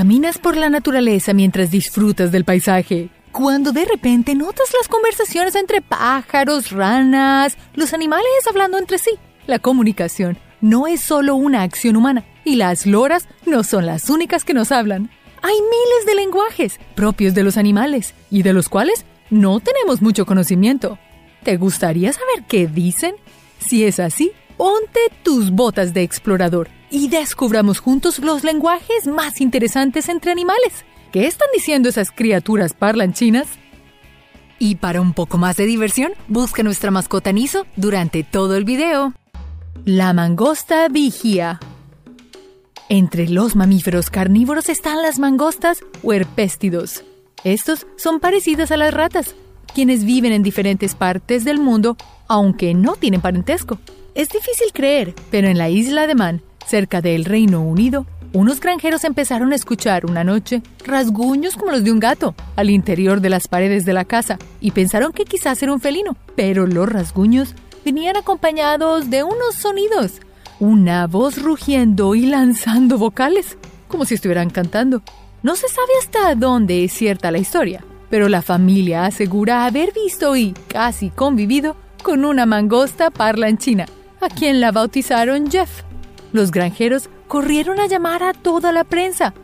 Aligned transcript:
caminas 0.00 0.38
por 0.38 0.56
la 0.56 0.70
naturaleza 0.70 1.34
mientras 1.34 1.70
disfrutas 1.70 2.32
del 2.32 2.46
paisaje. 2.46 3.10
Cuando 3.32 3.70
de 3.70 3.84
repente 3.84 4.34
notas 4.34 4.72
las 4.72 4.88
conversaciones 4.88 5.54
entre 5.54 5.82
pájaros, 5.82 6.70
ranas, 6.70 7.58
los 7.74 7.92
animales 7.92 8.24
hablando 8.48 8.78
entre 8.78 8.96
sí. 8.96 9.10
La 9.46 9.58
comunicación 9.58 10.38
no 10.62 10.86
es 10.86 11.02
solo 11.02 11.34
una 11.34 11.60
acción 11.60 11.96
humana 11.96 12.24
y 12.46 12.56
las 12.56 12.86
loras 12.86 13.28
no 13.44 13.62
son 13.62 13.84
las 13.84 14.08
únicas 14.08 14.42
que 14.42 14.54
nos 14.54 14.72
hablan. 14.72 15.10
Hay 15.42 15.56
miles 15.56 16.06
de 16.06 16.14
lenguajes 16.14 16.80
propios 16.94 17.34
de 17.34 17.42
los 17.42 17.58
animales 17.58 18.14
y 18.30 18.42
de 18.42 18.54
los 18.54 18.70
cuales 18.70 19.04
no 19.28 19.60
tenemos 19.60 20.00
mucho 20.00 20.24
conocimiento. 20.24 20.98
¿Te 21.42 21.58
gustaría 21.58 22.10
saber 22.14 22.46
qué 22.48 22.66
dicen? 22.68 23.16
Si 23.58 23.84
es 23.84 24.00
así, 24.00 24.32
ponte 24.56 25.00
tus 25.22 25.50
botas 25.50 25.92
de 25.92 26.04
explorador 26.04 26.70
y 26.90 27.08
descubramos 27.08 27.80
juntos 27.80 28.18
los 28.18 28.44
lenguajes 28.44 29.06
más 29.06 29.40
interesantes 29.40 30.08
entre 30.08 30.32
animales. 30.32 30.84
¿Qué 31.12 31.26
están 31.26 31.48
diciendo 31.54 31.88
esas 31.88 32.10
criaturas 32.10 32.74
parlanchinas? 32.74 33.46
Y 34.58 34.74
para 34.74 35.00
un 35.00 35.14
poco 35.14 35.38
más 35.38 35.56
de 35.56 35.66
diversión, 35.66 36.12
busca 36.28 36.62
nuestra 36.62 36.90
mascota 36.90 37.32
Niso 37.32 37.66
durante 37.76 38.22
todo 38.24 38.56
el 38.56 38.64
video. 38.64 39.14
La 39.84 40.12
mangosta 40.12 40.88
vigía. 40.88 41.58
Entre 42.88 43.28
los 43.28 43.56
mamíferos 43.56 44.10
carnívoros 44.10 44.68
están 44.68 45.00
las 45.00 45.18
mangostas 45.18 45.80
o 46.02 46.12
herpéstidos. 46.12 47.04
Estos 47.44 47.86
son 47.96 48.20
parecidos 48.20 48.70
a 48.70 48.76
las 48.76 48.92
ratas, 48.92 49.34
quienes 49.74 50.04
viven 50.04 50.32
en 50.32 50.42
diferentes 50.42 50.94
partes 50.94 51.44
del 51.44 51.58
mundo, 51.58 51.96
aunque 52.28 52.74
no 52.74 52.96
tienen 52.96 53.20
parentesco. 53.20 53.78
Es 54.14 54.28
difícil 54.28 54.72
creer, 54.74 55.14
pero 55.30 55.48
en 55.48 55.56
la 55.56 55.70
isla 55.70 56.06
de 56.06 56.14
Man, 56.14 56.42
cerca 56.66 57.00
del 57.00 57.24
Reino 57.24 57.62
Unido, 57.62 58.06
unos 58.32 58.60
granjeros 58.60 59.02
empezaron 59.04 59.52
a 59.52 59.56
escuchar 59.56 60.06
una 60.06 60.22
noche 60.22 60.62
rasguños 60.84 61.56
como 61.56 61.72
los 61.72 61.82
de 61.82 61.90
un 61.90 61.98
gato 61.98 62.34
al 62.54 62.70
interior 62.70 63.20
de 63.20 63.28
las 63.28 63.48
paredes 63.48 63.84
de 63.84 63.92
la 63.92 64.04
casa 64.04 64.38
y 64.60 64.70
pensaron 64.70 65.12
que 65.12 65.24
quizás 65.24 65.60
era 65.62 65.72
un 65.72 65.80
felino, 65.80 66.16
pero 66.36 66.66
los 66.66 66.88
rasguños 66.88 67.54
venían 67.84 68.16
acompañados 68.16 69.10
de 69.10 69.24
unos 69.24 69.56
sonidos, 69.56 70.20
una 70.60 71.08
voz 71.08 71.42
rugiendo 71.42 72.14
y 72.14 72.26
lanzando 72.26 72.98
vocales, 72.98 73.58
como 73.88 74.04
si 74.04 74.14
estuvieran 74.14 74.50
cantando. 74.50 75.02
No 75.42 75.56
se 75.56 75.68
sabe 75.68 75.88
hasta 76.00 76.34
dónde 76.36 76.84
es 76.84 76.92
cierta 76.92 77.32
la 77.32 77.38
historia, 77.38 77.82
pero 78.10 78.28
la 78.28 78.42
familia 78.42 79.06
asegura 79.06 79.64
haber 79.64 79.92
visto 79.92 80.36
y 80.36 80.52
casi 80.68 81.10
convivido 81.10 81.74
con 82.04 82.24
una 82.24 82.46
mangosta 82.46 83.10
parlanchina, 83.10 83.86
a 84.20 84.28
quien 84.28 84.60
la 84.60 84.70
bautizaron 84.70 85.50
Jeff. 85.50 85.82
Los 86.32 86.50
granjeros 86.50 87.08
corrieron 87.28 87.80
a 87.80 87.86
llamar 87.86 88.22
a 88.22 88.32
toda 88.32 88.72
la 88.72 88.84
prensa, 88.84 89.34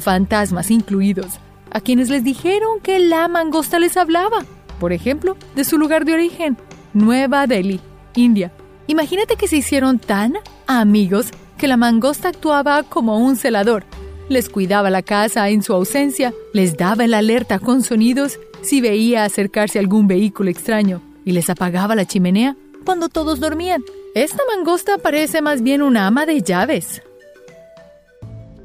fantasmas 0.00 0.70
incluidos, 0.70 1.38
a 1.70 1.80
quienes 1.80 2.08
les 2.08 2.24
dijeron 2.24 2.80
que 2.82 2.98
la 2.98 3.28
mangosta 3.28 3.78
les 3.78 3.96
hablaba, 3.96 4.44
por 4.78 4.92
ejemplo, 4.92 5.36
de 5.54 5.64
su 5.64 5.78
lugar 5.78 6.04
de 6.04 6.14
origen, 6.14 6.56
Nueva 6.94 7.46
Delhi, 7.46 7.80
India. 8.14 8.52
Imagínate 8.86 9.36
que 9.36 9.46
se 9.46 9.58
hicieron 9.58 9.98
tan 9.98 10.34
amigos 10.66 11.30
que 11.58 11.68
la 11.68 11.76
mangosta 11.76 12.28
actuaba 12.28 12.82
como 12.82 13.18
un 13.18 13.36
celador. 13.36 13.84
Les 14.28 14.48
cuidaba 14.48 14.90
la 14.90 15.02
casa 15.02 15.48
en 15.48 15.62
su 15.62 15.74
ausencia, 15.74 16.32
les 16.52 16.76
daba 16.76 17.04
el 17.04 17.14
alerta 17.14 17.58
con 17.58 17.82
sonidos 17.82 18.38
si 18.62 18.80
veía 18.80 19.24
acercarse 19.24 19.78
algún 19.78 20.06
vehículo 20.06 20.50
extraño 20.50 21.02
y 21.24 21.32
les 21.32 21.50
apagaba 21.50 21.94
la 21.94 22.06
chimenea 22.06 22.56
cuando 22.84 23.08
todos 23.08 23.40
dormían. 23.40 23.82
Esta 24.14 24.42
mangosta 24.52 24.98
parece 24.98 25.40
más 25.40 25.62
bien 25.62 25.82
una 25.82 26.08
ama 26.08 26.26
de 26.26 26.42
llaves. 26.42 27.00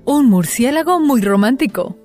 Un 0.03 0.27
murciélago 0.27 0.99
muy 0.99 1.21
romántico. 1.21 1.95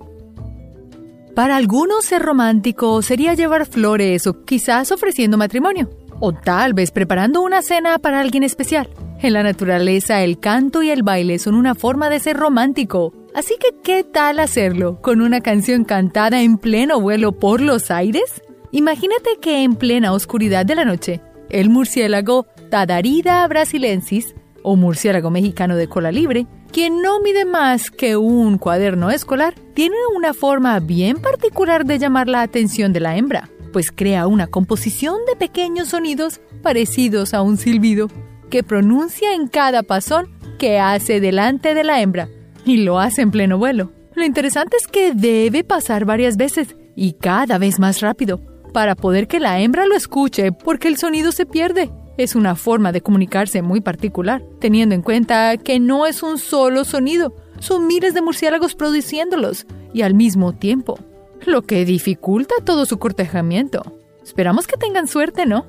Para 1.33 1.55
algunos 1.55 2.05
ser 2.05 2.21
romántico 2.21 3.01
sería 3.01 3.33
llevar 3.33 3.65
flores 3.65 4.27
o 4.27 4.43
quizás 4.43 4.91
ofreciendo 4.91 5.39
matrimonio, 5.39 5.89
o 6.19 6.33
tal 6.33 6.75
vez 6.75 6.91
preparando 6.91 7.41
una 7.41 7.63
cena 7.63 7.97
para 7.97 8.19
alguien 8.19 8.43
especial. 8.43 8.87
En 9.19 9.33
la 9.33 9.41
naturaleza 9.41 10.21
el 10.21 10.39
canto 10.39 10.83
y 10.83 10.91
el 10.91 11.01
baile 11.01 11.39
son 11.39 11.55
una 11.55 11.73
forma 11.73 12.11
de 12.11 12.19
ser 12.19 12.37
romántico, 12.37 13.11
así 13.33 13.55
que 13.59 13.75
¿qué 13.81 14.03
tal 14.03 14.39
hacerlo 14.39 15.01
con 15.01 15.19
una 15.19 15.41
canción 15.41 15.83
cantada 15.83 16.43
en 16.43 16.59
pleno 16.59 17.01
vuelo 17.01 17.31
por 17.31 17.59
los 17.59 17.89
aires? 17.89 18.43
Imagínate 18.71 19.37
que 19.41 19.63
en 19.63 19.75
plena 19.75 20.13
oscuridad 20.13 20.63
de 20.63 20.75
la 20.75 20.85
noche, 20.85 21.21
el 21.51 21.69
murciélago 21.69 22.47
Tadarida 22.69 23.47
brasilensis, 23.47 24.35
o 24.63 24.75
murciélago 24.75 25.29
mexicano 25.29 25.75
de 25.75 25.87
cola 25.87 26.11
libre, 26.11 26.47
quien 26.71 27.01
no 27.01 27.19
mide 27.19 27.45
más 27.45 27.91
que 27.91 28.15
un 28.15 28.57
cuaderno 28.57 29.11
escolar, 29.11 29.55
tiene 29.73 29.95
una 30.15 30.33
forma 30.33 30.79
bien 30.79 31.17
particular 31.17 31.85
de 31.85 31.99
llamar 31.99 32.27
la 32.27 32.41
atención 32.41 32.93
de 32.93 33.01
la 33.01 33.17
hembra, 33.17 33.49
pues 33.73 33.91
crea 33.91 34.27
una 34.27 34.47
composición 34.47 35.17
de 35.27 35.35
pequeños 35.35 35.89
sonidos 35.89 36.39
parecidos 36.61 37.33
a 37.33 37.41
un 37.41 37.57
silbido 37.57 38.07
que 38.49 38.63
pronuncia 38.63 39.33
en 39.33 39.47
cada 39.47 39.83
pasón 39.83 40.29
que 40.57 40.79
hace 40.79 41.19
delante 41.19 41.73
de 41.73 41.83
la 41.83 42.01
hembra, 42.01 42.29
y 42.65 42.77
lo 42.77 42.99
hace 42.99 43.21
en 43.21 43.31
pleno 43.31 43.57
vuelo. 43.57 43.91
Lo 44.13 44.23
interesante 44.23 44.77
es 44.77 44.87
que 44.87 45.13
debe 45.13 45.63
pasar 45.63 46.05
varias 46.05 46.37
veces 46.37 46.75
y 46.95 47.13
cada 47.13 47.57
vez 47.57 47.79
más 47.79 48.01
rápido 48.01 48.50
para 48.71 48.95
poder 48.95 49.27
que 49.27 49.39
la 49.39 49.59
hembra 49.59 49.85
lo 49.85 49.95
escuche 49.95 50.51
porque 50.51 50.87
el 50.87 50.97
sonido 50.97 51.31
se 51.31 51.45
pierde 51.45 51.91
es 52.17 52.35
una 52.35 52.55
forma 52.55 52.91
de 52.91 53.01
comunicarse 53.01 53.61
muy 53.61 53.81
particular, 53.81 54.43
teniendo 54.59 54.95
en 54.95 55.01
cuenta 55.01 55.57
que 55.57 55.79
no 55.79 56.05
es 56.05 56.23
un 56.23 56.37
solo 56.37 56.83
sonido, 56.83 57.35
son 57.59 57.87
miles 57.87 58.13
de 58.13 58.21
murciélagos 58.21 58.75
produciéndolos 58.75 59.65
y 59.93 60.01
al 60.01 60.13
mismo 60.13 60.53
tiempo, 60.53 60.99
lo 61.45 61.63
que 61.63 61.85
dificulta 61.85 62.55
todo 62.63 62.85
su 62.85 62.99
cortejamiento. 62.99 63.99
Esperamos 64.23 64.67
que 64.67 64.77
tengan 64.77 65.07
suerte, 65.07 65.45
¿no? 65.45 65.65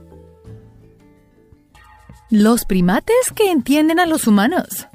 Los 2.30 2.64
primates 2.64 3.32
que 3.34 3.50
entienden 3.50 3.98
a 3.98 4.06
los 4.06 4.26
humanos. 4.26 4.88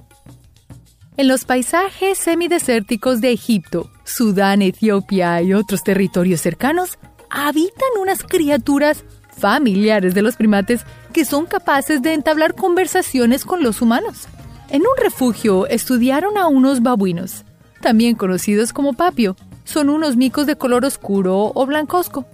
En 1.17 1.27
los 1.27 1.45
paisajes 1.45 2.17
semidesérticos 2.19 3.21
de 3.21 3.31
Egipto, 3.31 3.89
Sudán, 4.03 4.61
Etiopía 4.61 5.41
y 5.41 5.53
otros 5.53 5.83
territorios 5.83 6.41
cercanos, 6.41 6.99
habitan 7.29 7.89
unas 7.99 8.23
criaturas 8.23 9.03
familiares 9.37 10.13
de 10.13 10.21
los 10.21 10.35
primates 10.35 10.81
que 11.13 11.25
son 11.25 11.45
capaces 11.45 12.01
de 12.01 12.13
entablar 12.13 12.55
conversaciones 12.55 13.45
con 13.45 13.63
los 13.63 13.81
humanos. 13.81 14.27
En 14.69 14.81
un 14.81 14.97
refugio 15.01 15.67
estudiaron 15.67 16.37
a 16.37 16.47
unos 16.47 16.81
babuinos, 16.81 17.45
también 17.81 18.15
conocidos 18.15 18.73
como 18.73 18.93
papio. 18.93 19.35
Son 19.63 19.89
unos 19.89 20.15
micos 20.15 20.45
de 20.45 20.57
color 20.57 20.85
oscuro 20.85 21.51
o 21.53 21.65
blancosco. 21.65 22.25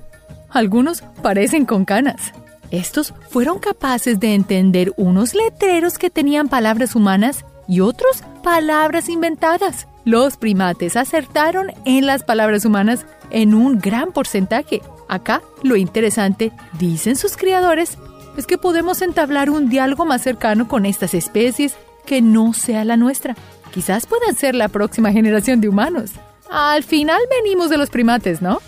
Algunos 0.49 1.01
parecen 1.21 1.65
con 1.65 1.85
canas. 1.85 2.33
Estos 2.71 3.13
fueron 3.29 3.59
capaces 3.59 4.19
de 4.19 4.33
entender 4.33 4.93
unos 4.97 5.35
letreros 5.35 5.97
que 5.97 6.09
tenían 6.09 6.47
palabras 6.49 6.95
humanas 6.95 7.45
y 7.67 7.81
otros 7.81 8.23
palabras 8.43 9.09
inventadas. 9.09 9.87
Los 10.05 10.37
primates 10.37 10.95
acertaron 10.97 11.71
en 11.85 12.05
las 12.05 12.23
palabras 12.23 12.65
humanas 12.65 13.05
en 13.31 13.53
un 13.53 13.79
gran 13.79 14.11
porcentaje 14.11 14.81
Acá, 15.13 15.43
lo 15.61 15.75
interesante, 15.75 16.51
dicen 16.79 17.15
sus 17.15 17.37
criadores, 17.37 17.97
es 18.37 18.47
que 18.47 18.57
podemos 18.57 19.01
entablar 19.03 19.49
un 19.49 19.69
diálogo 19.69 20.05
más 20.05 20.23
cercano 20.23 20.67
con 20.67 20.87
estas 20.87 21.13
especies 21.13 21.75
que 22.05 22.21
no 22.21 22.53
sea 22.53 22.83
la 22.83 22.97
nuestra. 22.97 23.35
Quizás 23.71 24.07
puedan 24.07 24.35
ser 24.35 24.55
la 24.55 24.69
próxima 24.69 25.11
generación 25.11 25.61
de 25.61 25.69
humanos. 25.69 26.11
Al 26.49 26.83
final 26.83 27.21
venimos 27.29 27.69
de 27.69 27.77
los 27.77 27.91
primates, 27.91 28.41
¿no? 28.41 28.59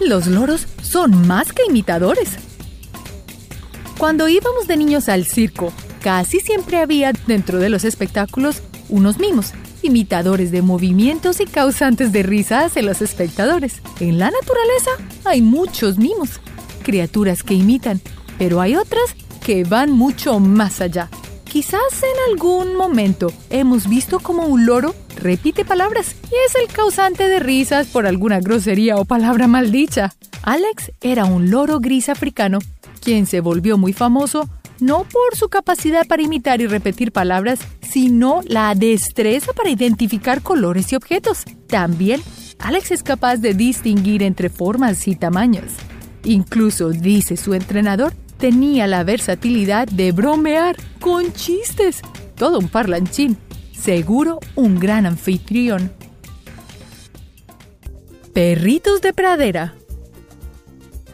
Los 0.00 0.26
loros 0.26 0.66
son 0.82 1.26
más 1.26 1.52
que 1.52 1.64
imitadores. 1.68 2.36
Cuando 3.98 4.28
íbamos 4.28 4.66
de 4.66 4.76
niños 4.76 5.08
al 5.08 5.24
circo, 5.24 5.72
casi 6.02 6.40
siempre 6.40 6.78
había 6.78 7.12
dentro 7.26 7.58
de 7.58 7.68
los 7.68 7.84
espectáculos 7.84 8.62
unos 8.88 9.18
mimos 9.18 9.52
imitadores 9.82 10.50
de 10.50 10.62
movimientos 10.62 11.40
y 11.40 11.46
causantes 11.46 12.12
de 12.12 12.22
risas 12.22 12.76
en 12.76 12.86
los 12.86 13.02
espectadores. 13.02 13.82
En 14.00 14.18
la 14.18 14.30
naturaleza 14.30 14.90
hay 15.24 15.42
muchos 15.42 15.98
mimos, 15.98 16.40
criaturas 16.82 17.42
que 17.42 17.54
imitan, 17.54 18.00
pero 18.38 18.60
hay 18.60 18.76
otras 18.76 19.16
que 19.44 19.64
van 19.64 19.90
mucho 19.90 20.38
más 20.38 20.80
allá. 20.80 21.08
Quizás 21.44 22.02
en 22.02 22.32
algún 22.32 22.76
momento 22.76 23.30
hemos 23.50 23.88
visto 23.88 24.20
como 24.20 24.46
un 24.46 24.64
loro 24.64 24.94
repite 25.16 25.64
palabras 25.64 26.14
y 26.30 26.34
es 26.46 26.54
el 26.54 26.74
causante 26.74 27.28
de 27.28 27.40
risas 27.40 27.88
por 27.88 28.06
alguna 28.06 28.40
grosería 28.40 28.96
o 28.96 29.04
palabra 29.04 29.48
maldicha. 29.48 30.14
Alex 30.42 30.92
era 31.02 31.26
un 31.26 31.50
loro 31.50 31.78
gris 31.78 32.08
africano, 32.08 32.58
quien 33.02 33.26
se 33.26 33.40
volvió 33.40 33.76
muy 33.76 33.92
famoso 33.92 34.48
no 34.82 35.04
por 35.04 35.36
su 35.36 35.48
capacidad 35.48 36.06
para 36.06 36.22
imitar 36.22 36.60
y 36.60 36.66
repetir 36.66 37.12
palabras, 37.12 37.60
sino 37.80 38.40
la 38.44 38.74
destreza 38.74 39.52
para 39.52 39.70
identificar 39.70 40.42
colores 40.42 40.92
y 40.92 40.96
objetos. 40.96 41.44
También, 41.68 42.20
Alex 42.58 42.90
es 42.90 43.02
capaz 43.02 43.36
de 43.36 43.54
distinguir 43.54 44.22
entre 44.22 44.50
formas 44.50 45.08
y 45.08 45.16
tamaños. 45.16 45.72
Incluso, 46.24 46.90
dice 46.90 47.36
su 47.36 47.54
entrenador, 47.54 48.12
tenía 48.38 48.86
la 48.86 49.04
versatilidad 49.04 49.86
de 49.86 50.12
bromear 50.12 50.76
con 51.00 51.32
chistes. 51.32 52.02
Todo 52.36 52.58
un 52.58 52.68
parlanchín. 52.68 53.36
seguro 53.72 54.38
un 54.54 54.78
gran 54.78 55.06
anfitrión. 55.06 55.92
Perritos 58.32 59.00
de 59.00 59.12
pradera. 59.12 59.74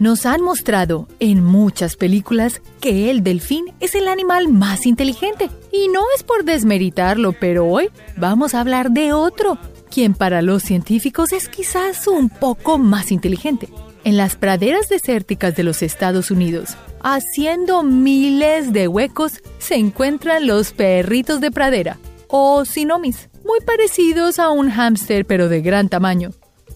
Nos 0.00 0.26
han 0.26 0.42
mostrado 0.42 1.08
en 1.18 1.42
muchas 1.42 1.96
películas 1.96 2.62
que 2.80 3.10
el 3.10 3.24
delfín 3.24 3.74
es 3.80 3.96
el 3.96 4.06
animal 4.06 4.46
más 4.46 4.86
inteligente. 4.86 5.50
Y 5.72 5.88
no 5.88 6.02
es 6.14 6.22
por 6.22 6.44
desmeritarlo, 6.44 7.32
pero 7.32 7.66
hoy 7.66 7.90
vamos 8.16 8.54
a 8.54 8.60
hablar 8.60 8.92
de 8.92 9.12
otro, 9.12 9.58
quien 9.90 10.14
para 10.14 10.40
los 10.40 10.62
científicos 10.62 11.32
es 11.32 11.48
quizás 11.48 12.06
un 12.06 12.28
poco 12.28 12.78
más 12.78 13.10
inteligente. 13.10 13.68
En 14.04 14.16
las 14.16 14.36
praderas 14.36 14.88
desérticas 14.88 15.56
de 15.56 15.64
los 15.64 15.82
Estados 15.82 16.30
Unidos, 16.30 16.76
haciendo 17.02 17.82
miles 17.82 18.72
de 18.72 18.86
huecos, 18.86 19.42
se 19.58 19.74
encuentran 19.74 20.46
los 20.46 20.72
perritos 20.72 21.40
de 21.40 21.50
pradera, 21.50 21.98
o 22.28 22.64
sinomis, 22.64 23.28
muy 23.44 23.58
parecidos 23.66 24.38
a 24.38 24.50
un 24.50 24.70
hámster 24.70 25.26
pero 25.26 25.48
de 25.48 25.60
gran 25.60 25.88
tamaño. 25.88 26.30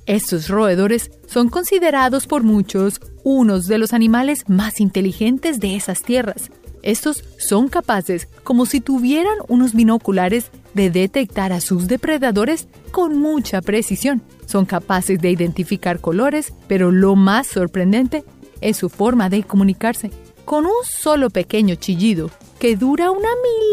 Estos 0.06 0.48
roedores 0.48 1.12
son 1.28 1.48
considerados 1.48 2.26
por 2.26 2.42
muchos 2.42 3.00
unos 3.24 3.66
de 3.66 3.78
los 3.78 3.92
animales 3.92 4.44
más 4.48 4.80
inteligentes 4.80 5.60
de 5.60 5.76
esas 5.76 6.02
tierras. 6.02 6.50
Estos 6.82 7.22
son 7.38 7.68
capaces, 7.68 8.28
como 8.42 8.66
si 8.66 8.80
tuvieran 8.80 9.38
unos 9.48 9.72
binoculares, 9.72 10.50
de 10.74 10.90
detectar 10.90 11.52
a 11.52 11.60
sus 11.60 11.86
depredadores 11.86 12.66
con 12.90 13.18
mucha 13.18 13.60
precisión. 13.60 14.22
Son 14.46 14.64
capaces 14.64 15.20
de 15.20 15.30
identificar 15.30 16.00
colores, 16.00 16.52
pero 16.66 16.90
lo 16.90 17.14
más 17.14 17.46
sorprendente 17.46 18.24
es 18.60 18.76
su 18.76 18.88
forma 18.88 19.28
de 19.28 19.44
comunicarse. 19.44 20.10
Con 20.44 20.66
un 20.66 20.72
solo 20.84 21.30
pequeño 21.30 21.76
chillido, 21.76 22.30
que 22.58 22.76
dura 22.76 23.10
una 23.10 23.28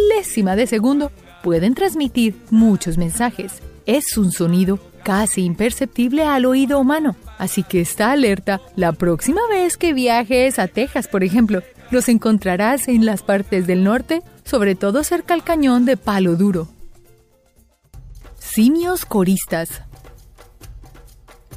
milésima 0.09 0.55
de 0.55 0.67
segundo, 0.67 1.11
pueden 1.43 1.73
transmitir 1.73 2.35
muchos 2.51 2.97
mensajes. 2.97 3.53
Es 3.87 4.17
un 4.17 4.31
sonido 4.31 4.77
casi 5.03 5.41
imperceptible 5.41 6.23
al 6.23 6.45
oído 6.45 6.79
humano, 6.79 7.15
así 7.39 7.63
que 7.63 7.81
está 7.81 8.11
alerta 8.11 8.61
la 8.75 8.91
próxima 8.91 9.41
vez 9.49 9.77
que 9.77 9.93
viajes 9.93 10.59
a 10.59 10.67
Texas, 10.67 11.07
por 11.07 11.23
ejemplo. 11.23 11.63
Los 11.89 12.07
encontrarás 12.07 12.87
en 12.87 13.05
las 13.05 13.23
partes 13.23 13.65
del 13.65 13.83
norte, 13.83 14.21
sobre 14.43 14.75
todo 14.75 15.03
cerca 15.03 15.33
al 15.33 15.43
cañón 15.43 15.85
de 15.85 15.97
Palo 15.97 16.35
Duro. 16.35 16.67
Simios 18.37 19.05
coristas. 19.05 19.81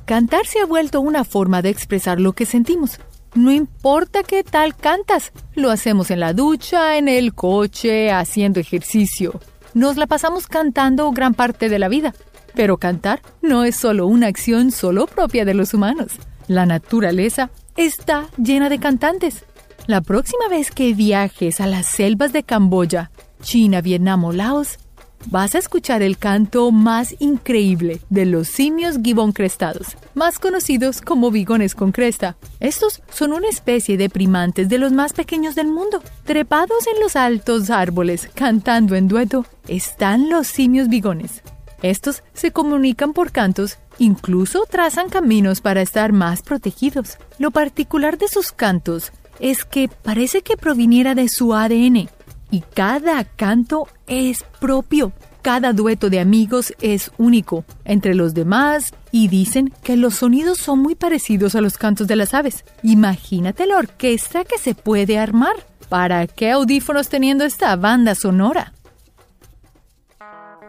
Cantar 0.07 0.47
se 0.47 0.61
ha 0.61 0.67
vuelto 0.67 1.01
una 1.01 1.25
forma 1.25 1.61
de 1.61 1.69
expresar 1.69 2.19
lo 2.19 2.33
que 2.33 2.47
sentimos. 2.47 2.99
No 3.35 3.51
importa 3.51 4.23
qué 4.23 4.45
tal 4.45 4.77
cantas, 4.77 5.33
lo 5.55 5.71
hacemos 5.71 6.11
en 6.11 6.21
la 6.21 6.33
ducha, 6.33 6.99
en 6.99 7.09
el 7.09 7.35
coche, 7.35 8.11
haciendo 8.11 8.61
ejercicio. 8.61 9.41
Nos 9.75 9.97
la 9.97 10.07
pasamos 10.07 10.47
cantando 10.47 11.11
gran 11.13 11.33
parte 11.33 11.69
de 11.69 11.79
la 11.79 11.89
vida. 11.89 12.15
Pero 12.55 12.77
cantar 12.77 13.23
no 13.41 13.65
es 13.65 13.77
solo 13.77 14.07
una 14.07 14.27
acción 14.27 14.71
solo 14.71 15.07
propia 15.07 15.45
de 15.45 15.55
los 15.55 15.75
humanos. 15.75 16.13
La 16.49 16.67
naturaleza 16.67 17.51
está 17.77 18.29
llena 18.37 18.69
de 18.69 18.79
cantantes. 18.79 19.45
La 19.87 20.01
próxima 20.01 20.49
vez 20.49 20.71
que 20.71 20.95
viajes 20.95 21.61
a 21.61 21.67
las 21.67 21.87
selvas 21.87 22.33
de 22.33 22.43
Camboya, 22.43 23.11
China, 23.43 23.81
Vietnam 23.81 24.25
o 24.25 24.33
Laos, 24.33 24.79
vas 25.27 25.55
a 25.55 25.59
escuchar 25.59 26.03
el 26.03 26.19
canto 26.19 26.71
más 26.71 27.15
increíble 27.19 28.01
de 28.11 28.27
los 28.27 28.49
simios 28.49 28.99
gibón 29.03 29.33
crestados, 29.33 29.97
más 30.15 30.39
conocidos 30.39 31.01
como 31.01 31.31
bigones 31.31 31.75
con 31.75 31.93
cresta. 31.93 32.37
Estos 32.61 33.03
son 33.11 33.33
una 33.33 33.49
especie 33.49 33.97
de 33.97 34.11
primantes 34.11 34.69
de 34.69 34.79
los 34.79 34.93
más 34.93 35.13
pequeños 35.13 35.55
del 35.55 35.69
mundo. 35.69 36.03
Trepados 36.25 36.87
en 36.87 37.01
los 37.01 37.17
altos 37.17 37.71
árboles, 37.71 38.29
cantando 38.35 38.95
en 38.95 39.09
dueto, 39.09 39.47
están 39.69 40.29
los 40.29 40.47
simios 40.47 40.89
bigones. 40.89 41.43
Estos 41.83 42.23
se 42.33 42.53
comunican 42.53 43.13
por 43.13 43.33
cantos, 43.33 43.79
incluso 43.99 44.65
trazan 44.71 45.09
caminos 45.09 45.61
para 45.61 45.83
estar 45.83 46.13
más 46.13 46.43
protegidos. 46.43 47.19
Lo 47.39 47.51
particular 47.51 48.19
de 48.19 48.29
sus 48.29 48.53
cantos 48.53 49.13
es 49.41 49.65
que 49.65 49.89
parece 49.89 50.43
que 50.43 50.57
proviniera 50.57 51.15
de 51.15 51.29
su 51.29 51.55
ADN 51.55 52.09
y 52.51 52.61
cada 52.75 53.25
canto 53.25 53.89
es 54.07 54.45
propio. 54.61 55.13
Cada 55.43 55.73
dueto 55.73 56.09
de 56.09 56.21
amigos 56.21 56.73
es 56.81 57.11
único 57.19 57.65
entre 57.85 58.15
los 58.15 58.33
demás 58.33 58.95
y 59.11 59.27
dicen 59.27 59.73
que 59.83 59.97
los 59.97 60.15
sonidos 60.15 60.59
son 60.59 60.79
muy 60.79 60.95
parecidos 60.95 61.57
a 61.57 61.61
los 61.61 61.79
cantos 61.79 62.07
de 62.07 62.15
las 62.15 62.33
aves. 62.33 62.65
Imagínate 62.85 63.67
la 63.67 63.79
orquesta 63.79 64.45
que 64.45 64.59
se 64.59 64.77
puede 64.77 65.19
armar. 65.19 65.55
¿Para 65.89 66.29
qué 66.29 66.53
audífonos 66.53 67.09
teniendo 67.09 67.45
esta 67.45 67.75
banda 67.75 68.15
sonora? 68.15 68.73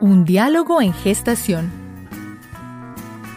Un 0.04 0.26
diálogo 0.26 0.82
en 0.82 0.92
gestación. 0.92 1.72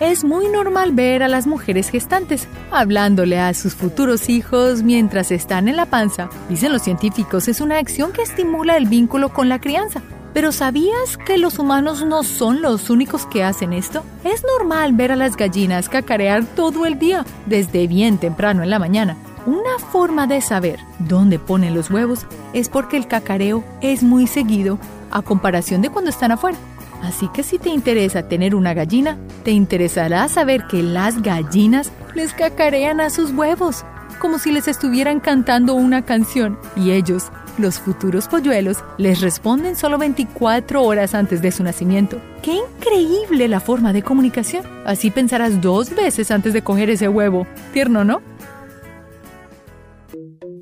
Es 0.00 0.24
muy 0.24 0.48
normal 0.48 0.90
ver 0.90 1.22
a 1.22 1.28
las 1.28 1.46
mujeres 1.46 1.90
gestantes 1.90 2.48
hablándole 2.72 3.38
a 3.38 3.54
sus 3.54 3.76
futuros 3.76 4.28
hijos 4.28 4.82
mientras 4.82 5.30
están 5.30 5.68
en 5.68 5.76
la 5.76 5.86
panza. 5.86 6.28
Dicen 6.48 6.72
los 6.72 6.82
científicos, 6.82 7.46
es 7.46 7.60
una 7.60 7.78
acción 7.78 8.10
que 8.10 8.22
estimula 8.22 8.76
el 8.76 8.88
vínculo 8.88 9.28
con 9.28 9.48
la 9.48 9.60
crianza. 9.60 10.02
Pero 10.34 10.50
¿sabías 10.50 11.16
que 11.24 11.38
los 11.38 11.60
humanos 11.60 12.04
no 12.04 12.24
son 12.24 12.62
los 12.62 12.90
únicos 12.90 13.26
que 13.26 13.44
hacen 13.44 13.72
esto? 13.72 14.02
Es 14.24 14.42
normal 14.58 14.92
ver 14.92 15.12
a 15.12 15.16
las 15.16 15.36
gallinas 15.36 15.88
cacarear 15.88 16.44
todo 16.44 16.84
el 16.84 16.98
día, 16.98 17.24
desde 17.46 17.86
bien 17.86 18.18
temprano 18.18 18.64
en 18.64 18.70
la 18.70 18.80
mañana. 18.80 19.16
Una 19.46 19.78
forma 19.92 20.26
de 20.26 20.40
saber 20.40 20.80
dónde 20.98 21.38
ponen 21.38 21.76
los 21.76 21.92
huevos 21.92 22.26
es 22.52 22.68
porque 22.68 22.96
el 22.96 23.06
cacareo 23.06 23.62
es 23.80 24.02
muy 24.02 24.26
seguido 24.26 24.80
a 25.16 25.22
comparación 25.22 25.80
de 25.80 25.88
cuando 25.90 26.10
están 26.10 26.32
afuera. 26.32 26.58
Así 27.02 27.28
que 27.28 27.42
si 27.42 27.58
te 27.58 27.70
interesa 27.70 28.28
tener 28.28 28.54
una 28.54 28.74
gallina, 28.74 29.18
te 29.44 29.50
interesará 29.50 30.28
saber 30.28 30.66
que 30.66 30.82
las 30.82 31.22
gallinas 31.22 31.90
les 32.14 32.32
cacarean 32.34 33.00
a 33.00 33.10
sus 33.10 33.32
huevos, 33.32 33.84
como 34.20 34.38
si 34.38 34.52
les 34.52 34.68
estuvieran 34.68 35.20
cantando 35.20 35.74
una 35.74 36.04
canción, 36.04 36.58
y 36.74 36.90
ellos, 36.90 37.30
los 37.58 37.78
futuros 37.78 38.28
polluelos, 38.28 38.78
les 38.98 39.20
responden 39.20 39.76
solo 39.76 39.98
24 39.98 40.82
horas 40.82 41.14
antes 41.14 41.40
de 41.40 41.52
su 41.52 41.62
nacimiento. 41.62 42.20
¡Qué 42.42 42.54
increíble 42.54 43.48
la 43.48 43.60
forma 43.60 43.92
de 43.92 44.02
comunicación! 44.02 44.64
Así 44.84 45.10
pensarás 45.10 45.60
dos 45.60 45.94
veces 45.94 46.30
antes 46.30 46.52
de 46.52 46.62
coger 46.62 46.90
ese 46.90 47.08
huevo. 47.08 47.46
Tierno, 47.72 48.04
¿no? 48.04 48.20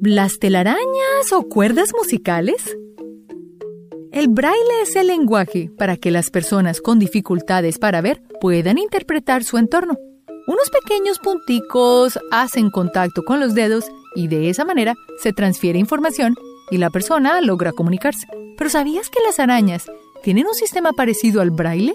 ¿Las 0.00 0.38
telarañas 0.38 1.32
o 1.32 1.48
cuerdas 1.48 1.90
musicales? 1.96 2.76
El 4.14 4.28
braille 4.28 4.82
es 4.82 4.94
el 4.94 5.08
lenguaje 5.08 5.72
para 5.76 5.96
que 5.96 6.12
las 6.12 6.30
personas 6.30 6.80
con 6.80 7.00
dificultades 7.00 7.80
para 7.80 8.00
ver 8.00 8.22
puedan 8.40 8.78
interpretar 8.78 9.42
su 9.42 9.58
entorno. 9.58 9.98
Unos 10.46 10.70
pequeños 10.70 11.18
punticos 11.18 12.20
hacen 12.30 12.70
contacto 12.70 13.24
con 13.24 13.40
los 13.40 13.56
dedos 13.56 13.86
y 14.14 14.28
de 14.28 14.50
esa 14.50 14.64
manera 14.64 14.94
se 15.18 15.32
transfiere 15.32 15.80
información 15.80 16.36
y 16.70 16.78
la 16.78 16.90
persona 16.90 17.40
logra 17.40 17.72
comunicarse. 17.72 18.28
Pero 18.56 18.70
¿sabías 18.70 19.10
que 19.10 19.18
las 19.26 19.40
arañas 19.40 19.90
tienen 20.22 20.46
un 20.46 20.54
sistema 20.54 20.92
parecido 20.92 21.40
al 21.40 21.50
braille? 21.50 21.94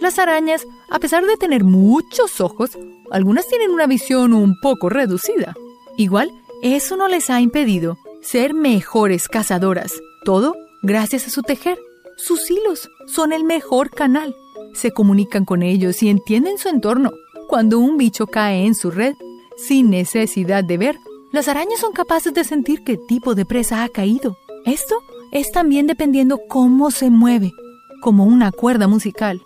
Las 0.00 0.18
arañas, 0.18 0.66
a 0.90 0.98
pesar 0.98 1.26
de 1.26 1.36
tener 1.36 1.64
muchos 1.64 2.40
ojos, 2.40 2.70
algunas 3.10 3.46
tienen 3.46 3.72
una 3.72 3.86
visión 3.86 4.32
un 4.32 4.58
poco 4.62 4.88
reducida. 4.88 5.54
Igual, 5.98 6.30
eso 6.62 6.96
no 6.96 7.08
les 7.08 7.28
ha 7.28 7.42
impedido 7.42 7.98
ser 8.22 8.54
mejores 8.54 9.28
cazadoras. 9.28 9.92
Todo 10.24 10.54
gracias 10.82 11.26
a 11.26 11.30
su 11.30 11.42
tejer. 11.42 11.78
Sus 12.16 12.50
hilos 12.50 12.90
son 13.06 13.32
el 13.32 13.44
mejor 13.44 13.90
canal. 13.90 14.34
Se 14.74 14.90
comunican 14.90 15.44
con 15.44 15.62
ellos 15.62 16.02
y 16.02 16.08
entienden 16.08 16.58
su 16.58 16.68
entorno. 16.68 17.10
Cuando 17.48 17.78
un 17.78 17.96
bicho 17.96 18.26
cae 18.26 18.66
en 18.66 18.74
su 18.74 18.90
red, 18.90 19.14
sin 19.56 19.90
necesidad 19.90 20.64
de 20.64 20.78
ver, 20.78 20.96
las 21.32 21.48
arañas 21.48 21.80
son 21.80 21.92
capaces 21.92 22.34
de 22.34 22.44
sentir 22.44 22.82
qué 22.84 22.96
tipo 23.08 23.34
de 23.34 23.44
presa 23.44 23.82
ha 23.82 23.88
caído. 23.88 24.36
Esto 24.64 24.96
es 25.32 25.52
también 25.52 25.86
dependiendo 25.86 26.40
cómo 26.48 26.90
se 26.90 27.10
mueve, 27.10 27.52
como 28.00 28.24
una 28.24 28.52
cuerda 28.52 28.88
musical. 28.88 29.42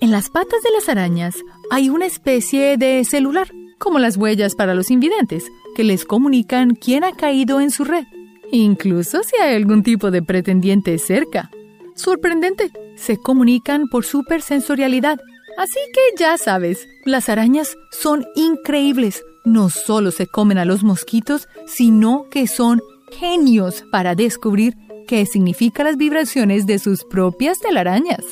En 0.00 0.10
las 0.10 0.30
patas 0.30 0.62
de 0.62 0.70
las 0.70 0.88
arañas 0.88 1.36
hay 1.70 1.90
una 1.90 2.06
especie 2.06 2.76
de 2.76 3.04
celular, 3.04 3.50
como 3.78 3.98
las 3.98 4.16
huellas 4.16 4.54
para 4.54 4.74
los 4.74 4.90
invidentes, 4.90 5.50
que 5.74 5.84
les 5.84 6.04
comunican 6.04 6.74
quién 6.74 7.04
ha 7.04 7.12
caído 7.12 7.60
en 7.60 7.70
su 7.70 7.84
red 7.84 8.04
incluso 8.52 9.22
si 9.22 9.36
hay 9.40 9.56
algún 9.56 9.82
tipo 9.82 10.10
de 10.10 10.22
pretendiente 10.22 10.98
cerca. 10.98 11.50
Sorprendente, 11.94 12.70
se 12.96 13.16
comunican 13.18 13.88
por 13.88 14.04
supersensorialidad. 14.04 15.18
Así 15.58 15.80
que 15.92 16.00
ya 16.18 16.38
sabes, 16.38 16.86
las 17.04 17.28
arañas 17.28 17.76
son 17.90 18.24
increíbles. 18.34 19.22
No 19.44 19.70
solo 19.70 20.10
se 20.10 20.26
comen 20.26 20.58
a 20.58 20.64
los 20.64 20.82
mosquitos, 20.82 21.48
sino 21.66 22.26
que 22.30 22.46
son 22.46 22.80
genios 23.18 23.84
para 23.90 24.14
descubrir 24.14 24.74
qué 25.06 25.26
significan 25.26 25.86
las 25.86 25.96
vibraciones 25.96 26.66
de 26.66 26.78
sus 26.78 27.04
propias 27.04 27.58
telarañas. 27.58 28.24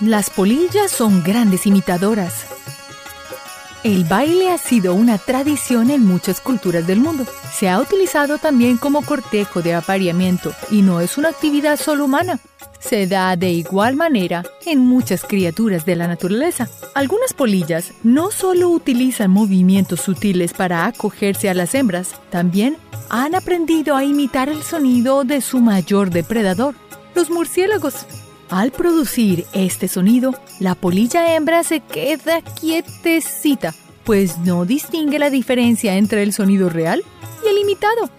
Las 0.00 0.30
polillas 0.30 0.90
son 0.90 1.22
grandes 1.22 1.66
imitadoras. 1.66 2.51
El 3.84 4.04
baile 4.04 4.50
ha 4.50 4.58
sido 4.58 4.94
una 4.94 5.18
tradición 5.18 5.90
en 5.90 6.06
muchas 6.06 6.40
culturas 6.40 6.86
del 6.86 7.00
mundo. 7.00 7.26
Se 7.52 7.68
ha 7.68 7.80
utilizado 7.80 8.38
también 8.38 8.76
como 8.76 9.02
cortejo 9.04 9.60
de 9.60 9.74
apareamiento 9.74 10.54
y 10.70 10.82
no 10.82 11.00
es 11.00 11.18
una 11.18 11.30
actividad 11.30 11.76
solo 11.76 12.04
humana. 12.04 12.38
se 12.78 13.06
da 13.06 13.36
de 13.36 13.50
igual 13.50 13.96
manera 13.96 14.44
en 14.66 14.80
muchas 14.80 15.22
criaturas 15.22 15.84
de 15.84 15.96
la 15.96 16.08
naturaleza. 16.08 16.68
Algunas 16.94 17.32
polillas 17.32 17.92
no 18.02 18.30
solo 18.30 18.68
utilizan 18.70 19.30
movimientos 19.30 20.00
sutiles 20.00 20.52
para 20.52 20.86
acogerse 20.86 21.48
a 21.48 21.54
las 21.54 21.74
hembras, 21.74 22.14
también 22.30 22.76
han 23.08 23.34
aprendido 23.34 23.94
a 23.96 24.04
imitar 24.04 24.48
el 24.48 24.62
sonido 24.62 25.24
de 25.24 25.40
su 25.40 25.60
mayor 25.60 26.10
depredador, 26.10 26.74
los 27.14 27.30
murciélagos. 27.30 28.06
Al 28.52 28.70
producir 28.70 29.46
este 29.54 29.88
sonido, 29.88 30.38
la 30.60 30.74
polilla 30.74 31.34
hembra 31.34 31.64
se 31.64 31.80
queda 31.80 32.42
quietecita, 32.42 33.74
pues 34.04 34.36
no 34.40 34.66
distingue 34.66 35.18
la 35.18 35.30
diferencia 35.30 35.96
entre 35.96 36.22
el 36.22 36.34
sonido 36.34 36.68
real 36.68 37.02
y 37.42 37.48
el 37.48 37.56
imitado. 37.56 38.10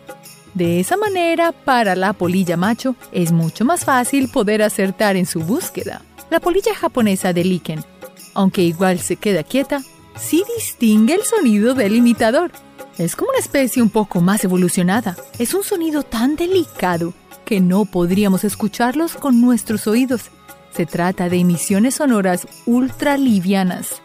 De 0.55 0.79
esa 0.79 0.97
manera, 0.97 1.51
para 1.51 1.95
la 1.95 2.13
polilla 2.13 2.57
macho 2.57 2.95
es 3.11 3.31
mucho 3.31 3.63
más 3.63 3.85
fácil 3.85 4.27
poder 4.27 4.63
acertar 4.63 5.17
en 5.17 5.27
su 5.27 5.39
búsqueda. 5.39 6.01
La 6.31 6.39
polilla 6.39 6.73
japonesa 6.73 7.31
de 7.31 7.43
Liken, 7.43 7.85
aunque 8.33 8.63
igual 8.63 9.01
se 9.01 9.17
queda 9.17 9.43
quieta, 9.43 9.83
sí 10.17 10.43
distingue 10.57 11.13
el 11.13 11.21
sonido 11.21 11.75
del 11.75 11.95
imitador. 11.95 12.51
Es 12.97 13.15
como 13.15 13.29
una 13.29 13.39
especie 13.39 13.83
un 13.83 13.91
poco 13.91 14.19
más 14.19 14.43
evolucionada. 14.43 15.15
Es 15.37 15.53
un 15.53 15.63
sonido 15.63 16.01
tan 16.01 16.35
delicado 16.35 17.13
que 17.45 17.59
no 17.59 17.85
podríamos 17.85 18.43
escucharlos 18.43 19.15
con 19.15 19.41
nuestros 19.41 19.87
oídos. 19.87 20.31
Se 20.71 20.85
trata 20.85 21.29
de 21.29 21.37
emisiones 21.37 21.95
sonoras 21.95 22.47
ultra 22.65 23.17
livianas. 23.17 24.01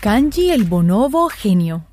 Kanji 0.00 0.50
el 0.50 0.64
bonobo 0.64 1.28
genio. 1.28 1.86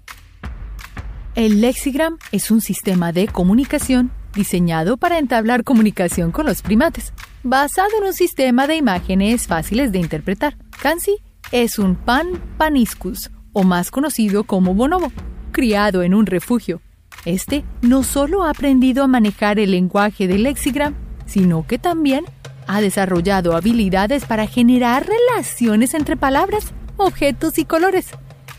El 1.36 1.62
lexigram 1.62 2.18
es 2.32 2.50
un 2.50 2.62
sistema 2.62 3.12
de 3.12 3.28
comunicación 3.28 4.12
diseñado 4.34 4.98
para 4.98 5.20
entablar 5.20 5.64
comunicación 5.64 6.32
con 6.32 6.46
los 6.46 6.62
primates, 6.62 7.14
basado 7.44 7.90
en 8.00 8.08
un 8.08 8.14
sistema 8.14 8.68
de 8.68 8.76
imágenes 8.76 9.48
fáciles 9.48 9.92
de 9.92 10.00
interpretar. 10.00 10.58
Kanji 10.82 11.18
es 11.52 11.78
un 11.78 11.96
pan 11.96 12.42
paniscus, 12.58 13.30
o 13.54 13.64
más 13.64 13.92
conocido 13.92 14.44
como 14.44 14.74
bonobo, 14.74 15.12
criado 15.52 16.04
en 16.04 16.14
un 16.14 16.26
refugio 16.26 16.82
este 17.26 17.64
no 17.82 18.04
solo 18.04 18.44
ha 18.44 18.52
aprendido 18.52 19.04
a 19.04 19.08
manejar 19.08 19.60
el 19.60 19.72
lenguaje 19.72 20.28
del 20.28 20.44
lexigram, 20.44 20.96
sino 21.26 21.66
que 21.68 21.78
también 21.78 22.26
ha 22.68 22.82
desarrollado 22.82 23.56
habilidades 23.56 24.26
para 24.26 24.48
generar 24.48 25.08
relaciones 25.08 25.94
entre 25.94 26.16
palabras, 26.16 26.74
objetos 26.98 27.58
y 27.58 27.66
colores. 27.66 28.10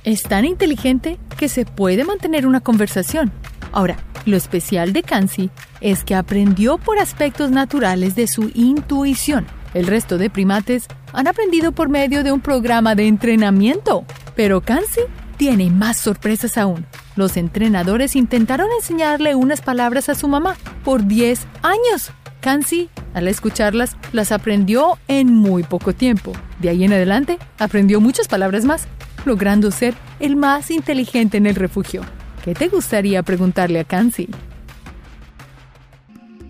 Es 0.05 0.23
tan 0.23 0.45
inteligente 0.45 1.19
que 1.37 1.49
se 1.49 1.65
puede 1.65 2.05
mantener 2.05 2.47
una 2.47 2.61
conversación. 2.61 3.31
Ahora, 3.73 3.97
lo 4.27 4.37
especial 4.37 4.93
de 4.93 5.03
Kansi 5.03 5.51
es 5.81 6.05
que 6.05 6.15
aprendió 6.15 6.79
por 6.79 6.99
aspectos 6.99 7.51
naturales 7.51 8.15
de 8.15 8.27
su 8.27 8.51
intuición. 8.55 9.47
El 9.75 9.87
resto 9.87 10.19
de 10.19 10.31
primates 10.31 10.87
han 11.13 11.29
aprendido 11.29 11.73
por 11.73 11.89
medio 11.89 12.25
de 12.25 12.33
un 12.33 12.41
programa 12.41 12.95
de 12.95 13.07
entrenamiento, 13.07 14.05
pero 14.35 14.61
Kansi 14.61 15.03
tiene 15.37 15.71
más 15.71 15.97
sorpresas 15.97 16.59
aún. 16.59 16.85
Los 17.21 17.37
entrenadores 17.37 18.17
intentaron 18.17 18.69
enseñarle 18.79 19.35
unas 19.35 19.61
palabras 19.61 20.09
a 20.09 20.15
su 20.15 20.27
mamá 20.27 20.57
por 20.83 21.05
10 21.05 21.47
años. 21.61 22.13
Kansi, 22.41 22.89
al 23.13 23.29
escucharlas, 23.29 23.95
las 24.15 24.33
aprendió 24.33 24.97
en 25.07 25.35
muy 25.35 25.63
poco 25.63 25.93
tiempo. 25.93 26.33
De 26.61 26.71
ahí 26.71 26.83
en 26.83 26.95
adelante, 26.95 27.39
aprendió 27.59 28.01
muchas 28.01 28.27
palabras 28.27 28.65
más, 28.65 28.89
logrando 29.27 29.71
ser 29.71 29.93
el 30.19 30.35
más 30.35 30.71
inteligente 30.71 31.37
en 31.37 31.45
el 31.45 31.57
refugio. 31.57 32.01
¿Qué 32.43 32.55
te 32.55 32.69
gustaría 32.69 33.23
preguntarle 33.23 33.81
a 33.81 33.85
Kansi? 33.85 34.31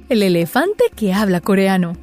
El 0.08 0.22
elefante 0.22 0.84
que 0.94 1.12
habla 1.12 1.40
coreano. 1.40 1.96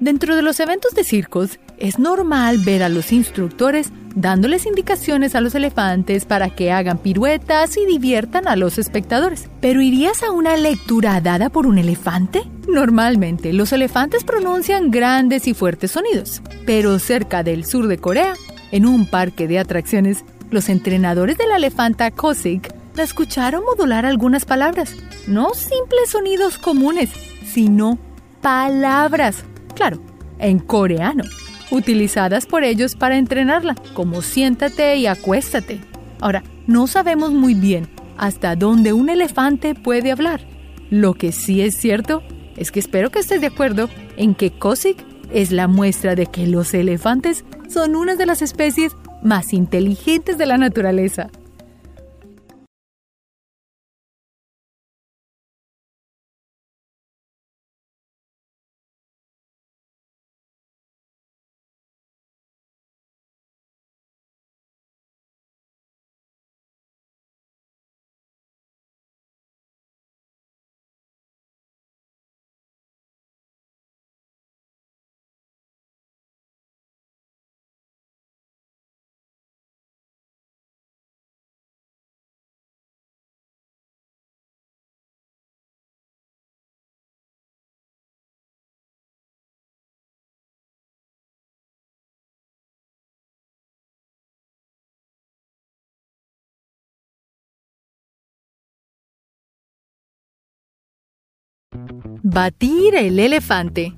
Dentro 0.00 0.36
de 0.36 0.40
los 0.40 0.58
eventos 0.58 0.94
de 0.94 1.04
circos, 1.04 1.58
es 1.80 1.98
normal 1.98 2.58
ver 2.58 2.82
a 2.82 2.88
los 2.88 3.12
instructores 3.12 3.90
dándoles 4.14 4.66
indicaciones 4.66 5.34
a 5.34 5.40
los 5.40 5.54
elefantes 5.54 6.24
para 6.24 6.50
que 6.50 6.72
hagan 6.72 6.98
piruetas 6.98 7.76
y 7.76 7.86
diviertan 7.86 8.48
a 8.48 8.56
los 8.56 8.78
espectadores. 8.78 9.48
¿Pero 9.60 9.80
irías 9.80 10.22
a 10.22 10.32
una 10.32 10.56
lectura 10.56 11.20
dada 11.20 11.50
por 11.50 11.66
un 11.66 11.78
elefante? 11.78 12.42
Normalmente 12.68 13.52
los 13.52 13.72
elefantes 13.72 14.24
pronuncian 14.24 14.90
grandes 14.90 15.46
y 15.46 15.54
fuertes 15.54 15.92
sonidos, 15.92 16.42
pero 16.66 16.98
cerca 16.98 17.42
del 17.42 17.64
sur 17.64 17.86
de 17.86 17.98
Corea, 17.98 18.34
en 18.72 18.86
un 18.86 19.06
parque 19.06 19.46
de 19.46 19.58
atracciones, 19.58 20.24
los 20.50 20.68
entrenadores 20.68 21.38
de 21.38 21.46
la 21.46 21.56
elefanta 21.56 22.10
Kosik 22.10 22.74
la 22.94 23.04
escucharon 23.04 23.62
modular 23.64 24.04
algunas 24.04 24.44
palabras, 24.44 24.96
no 25.26 25.54
simples 25.54 26.10
sonidos 26.10 26.58
comunes, 26.58 27.10
sino 27.46 27.98
palabras, 28.42 29.44
claro, 29.74 30.00
en 30.38 30.58
coreano 30.58 31.24
utilizadas 31.70 32.46
por 32.46 32.64
ellos 32.64 32.94
para 32.94 33.18
entrenarla, 33.18 33.74
como 33.94 34.22
siéntate 34.22 34.96
y 34.96 35.06
acuéstate. 35.06 35.80
Ahora, 36.20 36.42
no 36.66 36.86
sabemos 36.86 37.32
muy 37.32 37.54
bien 37.54 37.88
hasta 38.16 38.56
dónde 38.56 38.92
un 38.92 39.08
elefante 39.08 39.74
puede 39.74 40.10
hablar. 40.12 40.40
Lo 40.90 41.14
que 41.14 41.32
sí 41.32 41.60
es 41.60 41.76
cierto 41.76 42.22
es 42.56 42.70
que 42.70 42.80
espero 42.80 43.10
que 43.10 43.20
estés 43.20 43.40
de 43.40 43.46
acuerdo 43.46 43.88
en 44.16 44.34
que 44.34 44.50
Kosik 44.50 44.98
es 45.32 45.52
la 45.52 45.68
muestra 45.68 46.14
de 46.14 46.26
que 46.26 46.46
los 46.46 46.74
elefantes 46.74 47.44
son 47.68 47.94
una 47.94 48.16
de 48.16 48.26
las 48.26 48.42
especies 48.42 48.92
más 49.22 49.52
inteligentes 49.52 50.38
de 50.38 50.46
la 50.46 50.58
naturaleza. 50.58 51.30
Batir 102.22 102.94
el 102.94 103.18
elefante. 103.18 103.94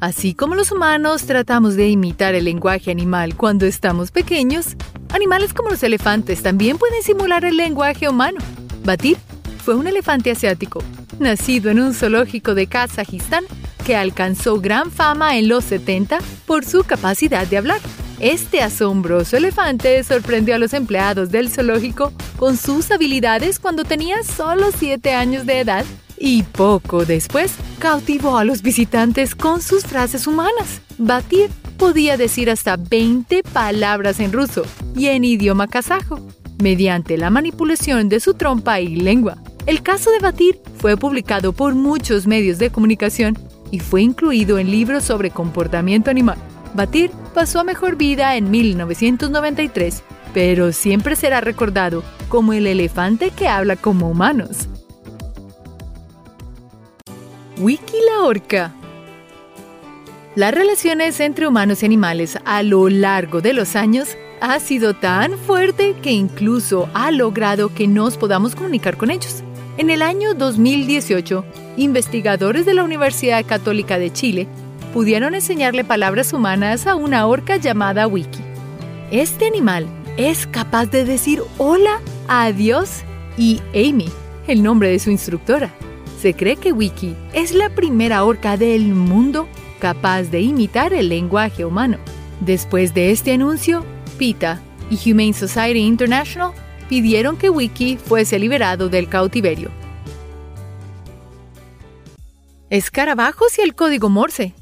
Así 0.00 0.34
como 0.34 0.54
los 0.54 0.72
humanos 0.72 1.24
tratamos 1.26 1.74
de 1.76 1.88
imitar 1.88 2.34
el 2.34 2.44
lenguaje 2.44 2.90
animal 2.90 3.36
cuando 3.36 3.66
estamos 3.66 4.10
pequeños, 4.10 4.76
animales 5.12 5.52
como 5.52 5.70
los 5.70 5.82
elefantes 5.82 6.42
también 6.42 6.78
pueden 6.78 7.02
simular 7.02 7.44
el 7.44 7.56
lenguaje 7.56 8.08
humano. 8.08 8.38
Batir 8.84 9.18
fue 9.64 9.74
un 9.74 9.86
elefante 9.86 10.30
asiático, 10.30 10.82
nacido 11.18 11.70
en 11.70 11.80
un 11.80 11.92
zoológico 11.92 12.54
de 12.54 12.66
Kazajistán, 12.66 13.44
que 13.84 13.96
alcanzó 13.96 14.60
gran 14.60 14.90
fama 14.90 15.36
en 15.36 15.48
los 15.48 15.64
70 15.64 16.18
por 16.46 16.64
su 16.64 16.84
capacidad 16.84 17.46
de 17.46 17.58
hablar. 17.58 17.80
Este 18.20 18.62
asombroso 18.62 19.36
elefante 19.36 20.02
sorprendió 20.02 20.54
a 20.54 20.58
los 20.58 20.72
empleados 20.72 21.30
del 21.30 21.50
zoológico 21.50 22.12
con 22.38 22.56
sus 22.56 22.90
habilidades 22.90 23.58
cuando 23.58 23.84
tenía 23.84 24.22
solo 24.22 24.70
7 24.76 25.14
años 25.14 25.46
de 25.46 25.60
edad 25.60 25.84
y 26.18 26.42
poco 26.42 27.04
después 27.04 27.52
cautivó 27.78 28.36
a 28.38 28.44
los 28.44 28.62
visitantes 28.62 29.34
con 29.34 29.62
sus 29.62 29.84
frases 29.84 30.26
humanas. 30.26 30.80
Batir 30.98 31.50
podía 31.76 32.16
decir 32.16 32.50
hasta 32.50 32.76
20 32.76 33.42
palabras 33.52 34.20
en 34.20 34.32
ruso 34.32 34.64
y 34.94 35.06
en 35.06 35.24
idioma 35.24 35.68
kazajo, 35.68 36.20
mediante 36.58 37.18
la 37.18 37.30
manipulación 37.30 38.08
de 38.08 38.20
su 38.20 38.34
trompa 38.34 38.80
y 38.80 38.96
lengua. 38.96 39.36
El 39.66 39.82
caso 39.82 40.10
de 40.10 40.20
Batir 40.20 40.60
fue 40.78 40.96
publicado 40.96 41.52
por 41.52 41.74
muchos 41.74 42.26
medios 42.26 42.58
de 42.58 42.70
comunicación 42.70 43.36
y 43.70 43.80
fue 43.80 44.02
incluido 44.02 44.58
en 44.58 44.70
libros 44.70 45.04
sobre 45.04 45.30
comportamiento 45.30 46.10
animal. 46.10 46.38
Batir 46.74 47.10
pasó 47.34 47.60
a 47.60 47.64
mejor 47.64 47.96
vida 47.96 48.36
en 48.36 48.50
1993, 48.50 50.02
pero 50.32 50.72
siempre 50.72 51.16
será 51.16 51.40
recordado 51.40 52.02
como 52.28 52.52
el 52.52 52.66
elefante 52.66 53.30
que 53.30 53.48
habla 53.48 53.76
como 53.76 54.08
humanos. 54.08 54.68
Wiki 57.58 57.96
la 58.06 58.24
Orca. 58.24 58.74
Las 60.34 60.54
relaciones 60.54 61.18
entre 61.20 61.48
humanos 61.48 61.82
y 61.82 61.86
animales 61.86 62.38
a 62.44 62.62
lo 62.62 62.90
largo 62.90 63.40
de 63.40 63.54
los 63.54 63.76
años 63.76 64.14
ha 64.42 64.60
sido 64.60 64.92
tan 64.92 65.38
fuerte 65.38 65.94
que 66.02 66.12
incluso 66.12 66.90
ha 66.92 67.10
logrado 67.10 67.72
que 67.72 67.88
nos 67.88 68.18
podamos 68.18 68.54
comunicar 68.54 68.98
con 68.98 69.10
ellos. 69.10 69.42
En 69.78 69.88
el 69.88 70.02
año 70.02 70.34
2018, 70.34 71.46
investigadores 71.78 72.66
de 72.66 72.74
la 72.74 72.84
Universidad 72.84 73.42
Católica 73.46 73.98
de 73.98 74.12
Chile 74.12 74.46
pudieron 74.92 75.34
enseñarle 75.34 75.82
palabras 75.82 76.34
humanas 76.34 76.86
a 76.86 76.94
una 76.94 77.26
orca 77.26 77.56
llamada 77.56 78.06
Wiki. 78.06 78.40
Este 79.10 79.46
animal 79.46 79.86
es 80.18 80.46
capaz 80.46 80.86
de 80.86 81.06
decir 81.06 81.40
hola, 81.56 82.00
adiós 82.28 83.02
y 83.38 83.62
Amy, 83.70 84.10
el 84.46 84.62
nombre 84.62 84.90
de 84.90 84.98
su 84.98 85.10
instructora. 85.10 85.72
Se 86.20 86.34
cree 86.34 86.56
que 86.56 86.72
Wiki 86.72 87.14
es 87.32 87.52
la 87.52 87.70
primera 87.70 88.24
orca 88.24 88.56
del 88.56 88.86
mundo 88.94 89.48
capaz 89.78 90.24
de 90.24 90.40
imitar 90.40 90.92
el 90.92 91.08
lenguaje 91.08 91.64
humano. 91.64 91.98
Después 92.40 92.94
de 92.94 93.10
este 93.10 93.32
anuncio, 93.32 93.84
PETA 94.18 94.60
y 94.90 95.12
Humane 95.12 95.34
Society 95.34 95.80
International 95.80 96.52
pidieron 96.88 97.36
que 97.36 97.50
Wiki 97.50 97.96
fuese 97.96 98.38
liberado 98.38 98.88
del 98.88 99.08
cautiverio. 99.08 99.70
Escarabajos 102.70 103.58
y 103.58 103.62
el 103.62 103.74
código 103.74 104.08
Morse. 104.08 104.54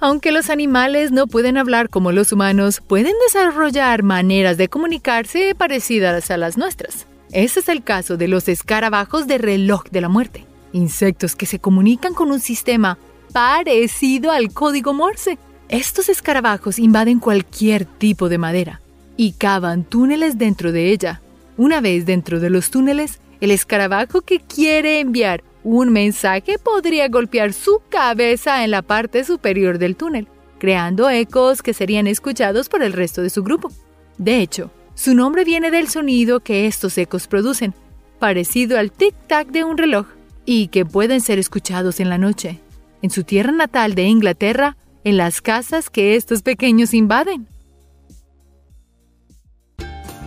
Aunque 0.00 0.30
los 0.30 0.50
animales 0.50 1.10
no 1.10 1.26
pueden 1.26 1.56
hablar 1.56 1.88
como 1.88 2.12
los 2.12 2.30
humanos, 2.32 2.80
pueden 2.86 3.14
desarrollar 3.26 4.04
maneras 4.04 4.56
de 4.56 4.68
comunicarse 4.68 5.54
parecidas 5.56 6.30
a 6.30 6.36
las 6.36 6.56
nuestras. 6.56 7.06
Ese 7.32 7.60
es 7.60 7.68
el 7.68 7.82
caso 7.82 8.16
de 8.16 8.26
los 8.26 8.48
escarabajos 8.48 9.26
de 9.26 9.36
reloj 9.36 9.84
de 9.90 10.00
la 10.00 10.08
muerte, 10.08 10.46
insectos 10.72 11.36
que 11.36 11.44
se 11.44 11.58
comunican 11.58 12.14
con 12.14 12.30
un 12.30 12.40
sistema 12.40 12.98
parecido 13.32 14.30
al 14.30 14.52
código 14.52 14.94
Morse. 14.94 15.38
Estos 15.68 16.08
escarabajos 16.08 16.78
invaden 16.78 17.18
cualquier 17.18 17.84
tipo 17.84 18.30
de 18.30 18.38
madera 18.38 18.80
y 19.18 19.32
cavan 19.32 19.84
túneles 19.84 20.38
dentro 20.38 20.72
de 20.72 20.90
ella. 20.90 21.20
Una 21.58 21.82
vez 21.82 22.06
dentro 22.06 22.40
de 22.40 22.48
los 22.48 22.70
túneles, 22.70 23.20
el 23.40 23.50
escarabajo 23.50 24.22
que 24.22 24.40
quiere 24.40 25.00
enviar 25.00 25.44
un 25.64 25.92
mensaje 25.92 26.58
podría 26.58 27.08
golpear 27.08 27.52
su 27.52 27.82
cabeza 27.90 28.64
en 28.64 28.70
la 28.70 28.80
parte 28.80 29.24
superior 29.24 29.78
del 29.78 29.96
túnel, 29.96 30.28
creando 30.58 31.10
ecos 31.10 31.62
que 31.62 31.74
serían 31.74 32.06
escuchados 32.06 32.70
por 32.70 32.82
el 32.82 32.94
resto 32.94 33.20
de 33.20 33.28
su 33.28 33.42
grupo. 33.42 33.70
De 34.16 34.40
hecho, 34.40 34.70
su 34.98 35.14
nombre 35.14 35.44
viene 35.44 35.70
del 35.70 35.88
sonido 35.88 36.40
que 36.40 36.66
estos 36.66 36.98
ecos 36.98 37.28
producen, 37.28 37.72
parecido 38.18 38.80
al 38.80 38.92
tic-tac 38.92 39.46
de 39.46 39.62
un 39.62 39.78
reloj, 39.78 40.08
y 40.44 40.66
que 40.68 40.84
pueden 40.84 41.20
ser 41.20 41.38
escuchados 41.38 42.00
en 42.00 42.08
la 42.08 42.18
noche, 42.18 42.58
en 43.00 43.10
su 43.10 43.22
tierra 43.22 43.52
natal 43.52 43.94
de 43.94 44.06
Inglaterra, 44.06 44.76
en 45.04 45.16
las 45.16 45.40
casas 45.40 45.88
que 45.88 46.16
estos 46.16 46.42
pequeños 46.42 46.94
invaden. 46.94 47.46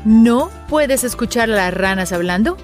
¿No 0.06 0.50
puedes 0.70 1.04
escuchar 1.04 1.52
a 1.52 1.56
las 1.56 1.74
ranas 1.74 2.14
hablando? 2.14 2.56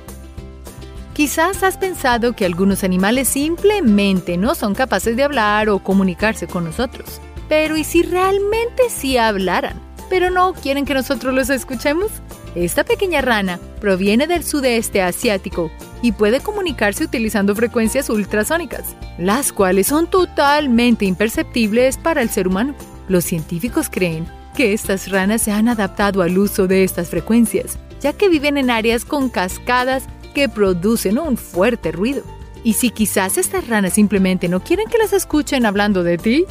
Quizás 1.13 1.61
has 1.61 1.75
pensado 1.75 2.37
que 2.37 2.45
algunos 2.45 2.85
animales 2.85 3.27
simplemente 3.27 4.37
no 4.37 4.55
son 4.55 4.75
capaces 4.75 5.17
de 5.17 5.23
hablar 5.23 5.67
o 5.67 5.79
comunicarse 5.79 6.47
con 6.47 6.63
nosotros. 6.63 7.19
Pero 7.49 7.75
¿y 7.75 7.83
si 7.83 8.01
realmente 8.01 8.83
sí 8.89 9.17
hablaran? 9.17 9.86
Pero 10.09 10.29
no 10.29 10.53
quieren 10.53 10.85
que 10.85 10.93
nosotros 10.93 11.33
los 11.33 11.49
escuchemos? 11.49 12.11
Esta 12.55 12.83
pequeña 12.83 13.21
rana 13.21 13.59
proviene 13.79 14.25
del 14.25 14.43
sudeste 14.43 15.01
asiático 15.01 15.71
y 16.01 16.11
puede 16.11 16.39
comunicarse 16.39 17.03
utilizando 17.03 17.55
frecuencias 17.55 18.09
ultrasónicas, 18.09 18.95
las 19.17 19.53
cuales 19.53 19.87
son 19.87 20.07
totalmente 20.07 21.05
imperceptibles 21.05 21.97
para 21.97 22.21
el 22.21 22.29
ser 22.29 22.47
humano. 22.47 22.73
Los 23.07 23.25
científicos 23.25 23.89
creen 23.89 24.27
que 24.55 24.73
estas 24.73 25.11
ranas 25.11 25.43
se 25.43 25.51
han 25.51 25.67
adaptado 25.67 26.21
al 26.21 26.37
uso 26.37 26.67
de 26.67 26.83
estas 26.83 27.09
frecuencias, 27.09 27.77
ya 28.01 28.13
que 28.13 28.29
viven 28.29 28.57
en 28.57 28.71
áreas 28.71 29.05
con 29.05 29.29
cascadas 29.29 30.05
que 30.33 30.49
producen 30.49 31.19
un 31.19 31.37
fuerte 31.37 31.91
ruido. 31.91 32.23
Y 32.63 32.73
si 32.73 32.89
quizás 32.89 33.37
estas 33.37 33.67
ranas 33.67 33.93
simplemente 33.93 34.49
no 34.49 34.61
quieren 34.61 34.87
que 34.89 34.97
las 34.97 35.13
escuchen 35.13 35.65
hablando 35.65 36.03
de 36.03 36.17
ti, 36.17 36.45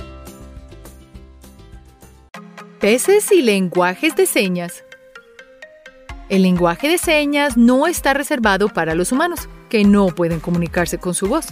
Peces 2.80 3.32
y 3.32 3.40
lenguajes 3.40 4.16
de 4.16 4.26
señas. 4.26 4.84
El 6.28 6.42
lenguaje 6.42 6.88
de 6.88 6.98
señas 6.98 7.56
no 7.56 7.86
está 7.86 8.12
reservado 8.12 8.68
para 8.68 8.94
los 8.94 9.12
humanos, 9.12 9.48
que 9.70 9.84
no 9.84 10.08
pueden 10.08 10.40
comunicarse 10.40 10.98
con 10.98 11.14
su 11.14 11.26
voz. 11.26 11.46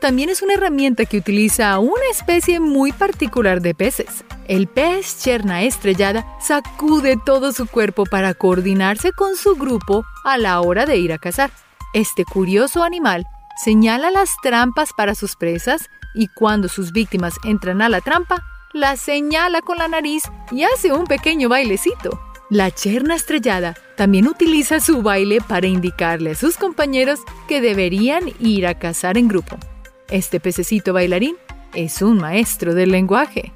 También 0.00 0.28
es 0.28 0.42
una 0.42 0.54
herramienta 0.54 1.04
que 1.04 1.18
utiliza 1.18 1.78
una 1.78 2.02
especie 2.10 2.58
muy 2.58 2.90
particular 2.90 3.60
de 3.60 3.76
peces. 3.76 4.24
El 4.48 4.66
pez 4.66 5.22
cherna 5.22 5.62
estrellada 5.62 6.26
sacude 6.40 7.16
todo 7.24 7.52
su 7.52 7.68
cuerpo 7.68 8.04
para 8.04 8.34
coordinarse 8.34 9.12
con 9.12 9.36
su 9.36 9.54
grupo 9.54 10.04
a 10.24 10.36
la 10.36 10.60
hora 10.60 10.84
de 10.84 10.96
ir 10.96 11.12
a 11.12 11.18
cazar. 11.18 11.52
Este 11.94 12.24
curioso 12.24 12.82
animal 12.82 13.24
señala 13.64 14.10
las 14.10 14.30
trampas 14.42 14.90
para 14.96 15.14
sus 15.14 15.36
presas 15.36 15.88
y 16.16 16.26
cuando 16.26 16.68
sus 16.68 16.90
víctimas 16.90 17.36
entran 17.44 17.82
a 17.82 17.88
la 17.88 18.00
trampa, 18.00 18.42
la 18.76 18.96
señala 18.96 19.62
con 19.62 19.78
la 19.78 19.88
nariz 19.88 20.24
y 20.52 20.64
hace 20.64 20.92
un 20.92 21.06
pequeño 21.06 21.48
bailecito. 21.48 22.20
La 22.50 22.70
cherna 22.70 23.16
estrellada 23.16 23.74
también 23.96 24.28
utiliza 24.28 24.80
su 24.80 25.02
baile 25.02 25.38
para 25.40 25.66
indicarle 25.66 26.32
a 26.32 26.34
sus 26.34 26.56
compañeros 26.58 27.20
que 27.48 27.60
deberían 27.60 28.32
ir 28.38 28.66
a 28.66 28.78
cazar 28.78 29.18
en 29.18 29.28
grupo. 29.28 29.56
Este 30.10 30.38
pececito 30.38 30.92
bailarín 30.92 31.36
es 31.74 32.02
un 32.02 32.18
maestro 32.18 32.74
del 32.74 32.92
lenguaje. 32.92 33.52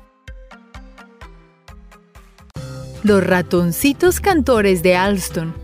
Los 3.05 3.23
ratoncitos 3.23 4.21
cantores 4.21 4.83
de 4.83 4.97
Alston. 4.97 5.55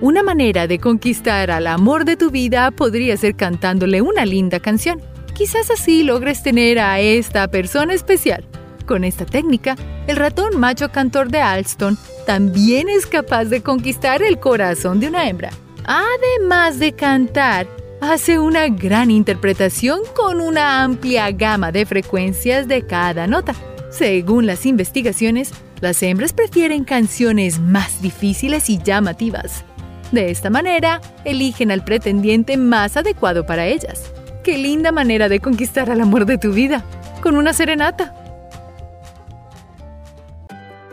Una 0.00 0.22
manera 0.24 0.66
de 0.66 0.80
conquistar 0.80 1.52
al 1.52 1.68
amor 1.68 2.04
de 2.04 2.16
tu 2.16 2.30
vida 2.30 2.72
podría 2.72 3.16
ser 3.16 3.36
cantándole 3.36 4.02
una 4.02 4.26
linda 4.26 4.58
canción. 4.58 5.00
Quizás 5.34 5.70
así 5.70 6.02
logres 6.02 6.42
tener 6.42 6.78
a 6.78 7.00
esta 7.00 7.48
persona 7.48 7.94
especial. 7.94 8.44
Con 8.86 9.04
esta 9.04 9.24
técnica, 9.24 9.76
el 10.06 10.16
ratón 10.16 10.58
macho 10.58 10.90
cantor 10.90 11.30
de 11.30 11.40
Alston 11.40 11.96
también 12.26 12.88
es 12.88 13.06
capaz 13.06 13.46
de 13.46 13.62
conquistar 13.62 14.22
el 14.22 14.38
corazón 14.38 15.00
de 15.00 15.08
una 15.08 15.28
hembra. 15.28 15.50
Además 15.84 16.78
de 16.78 16.92
cantar, 16.92 17.66
hace 18.00 18.38
una 18.38 18.68
gran 18.68 19.10
interpretación 19.10 20.00
con 20.14 20.40
una 20.40 20.82
amplia 20.82 21.30
gama 21.30 21.72
de 21.72 21.86
frecuencias 21.86 22.68
de 22.68 22.86
cada 22.86 23.26
nota. 23.26 23.54
Según 23.90 24.46
las 24.46 24.66
investigaciones, 24.66 25.52
las 25.80 26.02
hembras 26.02 26.32
prefieren 26.32 26.84
canciones 26.84 27.58
más 27.58 28.00
difíciles 28.02 28.70
y 28.70 28.80
llamativas. 28.82 29.64
De 30.12 30.30
esta 30.30 30.50
manera, 30.50 31.00
eligen 31.24 31.70
al 31.70 31.84
pretendiente 31.84 32.56
más 32.56 32.96
adecuado 32.96 33.46
para 33.46 33.66
ellas. 33.66 34.12
Qué 34.42 34.58
linda 34.58 34.90
manera 34.90 35.28
de 35.28 35.38
conquistar 35.38 35.88
al 35.88 36.00
amor 36.00 36.26
de 36.26 36.36
tu 36.36 36.52
vida, 36.52 36.84
con 37.22 37.36
una 37.36 37.52
serenata. 37.52 38.12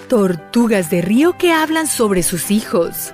Tortugas 0.07 0.91
de 0.91 1.01
río 1.01 1.35
que 1.35 1.51
hablan 1.51 1.87
sobre 1.87 2.21
sus 2.21 2.51
hijos. 2.51 3.11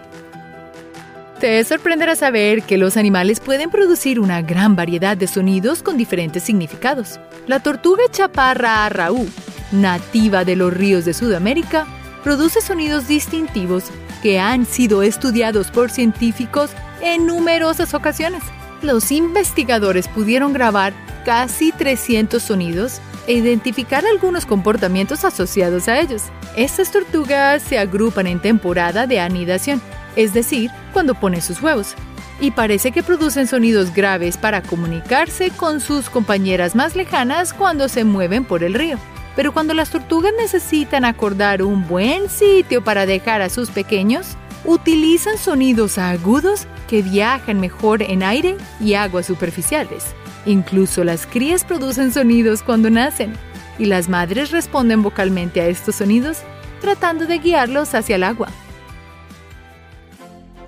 Te 1.39 1.63
sorprenderá 1.63 2.17
saber 2.17 2.63
que 2.63 2.77
los 2.77 2.97
animales 2.97 3.39
pueden 3.39 3.69
producir 3.69 4.19
una 4.19 4.41
gran 4.41 4.75
variedad 4.75 5.15
de 5.15 5.27
sonidos 5.27 5.81
con 5.81 5.97
diferentes 5.97 6.43
significados. 6.43 7.17
La 7.47 7.61
tortuga 7.61 8.03
chaparra 8.11 8.85
arraú, 8.85 9.25
nativa 9.71 10.43
de 10.43 10.57
los 10.57 10.73
ríos 10.73 11.05
de 11.05 11.13
Sudamérica, 11.13 11.87
produce 12.25 12.59
sonidos 12.59 13.07
distintivos 13.07 13.85
que 14.21 14.39
han 14.39 14.65
sido 14.65 15.01
estudiados 15.01 15.71
por 15.71 15.91
científicos 15.91 16.71
en 17.01 17.25
numerosas 17.25 17.93
ocasiones 17.93 18.43
los 18.81 19.11
investigadores 19.11 20.07
pudieron 20.07 20.53
grabar 20.53 20.93
casi 21.25 21.71
300 21.71 22.41
sonidos 22.41 23.01
e 23.27 23.33
identificar 23.33 24.05
algunos 24.05 24.45
comportamientos 24.45 25.25
asociados 25.25 25.87
a 25.87 25.99
ellos. 25.99 26.23
Estas 26.55 26.91
tortugas 26.91 27.63
se 27.63 27.79
agrupan 27.79 28.27
en 28.27 28.39
temporada 28.39 29.07
de 29.07 29.19
anidación, 29.19 29.81
es 30.15 30.33
decir, 30.33 30.69
cuando 30.93 31.15
ponen 31.15 31.41
sus 31.41 31.61
huevos, 31.61 31.95
y 32.39 32.51
parece 32.51 32.91
que 32.91 33.03
producen 33.03 33.47
sonidos 33.47 33.93
graves 33.93 34.37
para 34.37 34.61
comunicarse 34.61 35.51
con 35.51 35.79
sus 35.79 36.09
compañeras 36.09 36.75
más 36.75 36.95
lejanas 36.95 37.53
cuando 37.53 37.87
se 37.87 38.03
mueven 38.03 38.45
por 38.45 38.63
el 38.63 38.73
río. 38.73 38.97
Pero 39.35 39.53
cuando 39.53 39.73
las 39.73 39.89
tortugas 39.89 40.31
necesitan 40.37 41.03
acordar 41.03 41.61
un 41.61 41.87
buen 41.87 42.29
sitio 42.29 42.83
para 42.83 43.05
dejar 43.05 43.41
a 43.41 43.49
sus 43.49 43.69
pequeños, 43.69 44.37
utilizan 44.65 45.37
sonidos 45.37 45.97
agudos 45.97 46.67
que 46.87 47.01
viajan 47.01 47.59
mejor 47.59 48.01
en 48.01 48.23
aire 48.23 48.57
y 48.79 48.93
aguas 48.93 49.25
superficiales. 49.25 50.05
Incluso 50.45 51.03
las 51.03 51.25
crías 51.25 51.63
producen 51.63 52.11
sonidos 52.11 52.63
cuando 52.63 52.89
nacen 52.89 53.33
y 53.79 53.85
las 53.85 54.09
madres 54.09 54.51
responden 54.51 55.01
vocalmente 55.01 55.61
a 55.61 55.67
estos 55.67 55.95
sonidos 55.95 56.39
tratando 56.81 57.25
de 57.25 57.39
guiarlos 57.39 57.93
hacia 57.95 58.15
el 58.15 58.23
agua. 58.23 58.49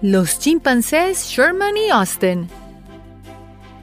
Los 0.01 0.39
chimpancés 0.39 1.25
Sherman 1.25 1.75
y 1.77 1.89
Austin. 1.89 2.47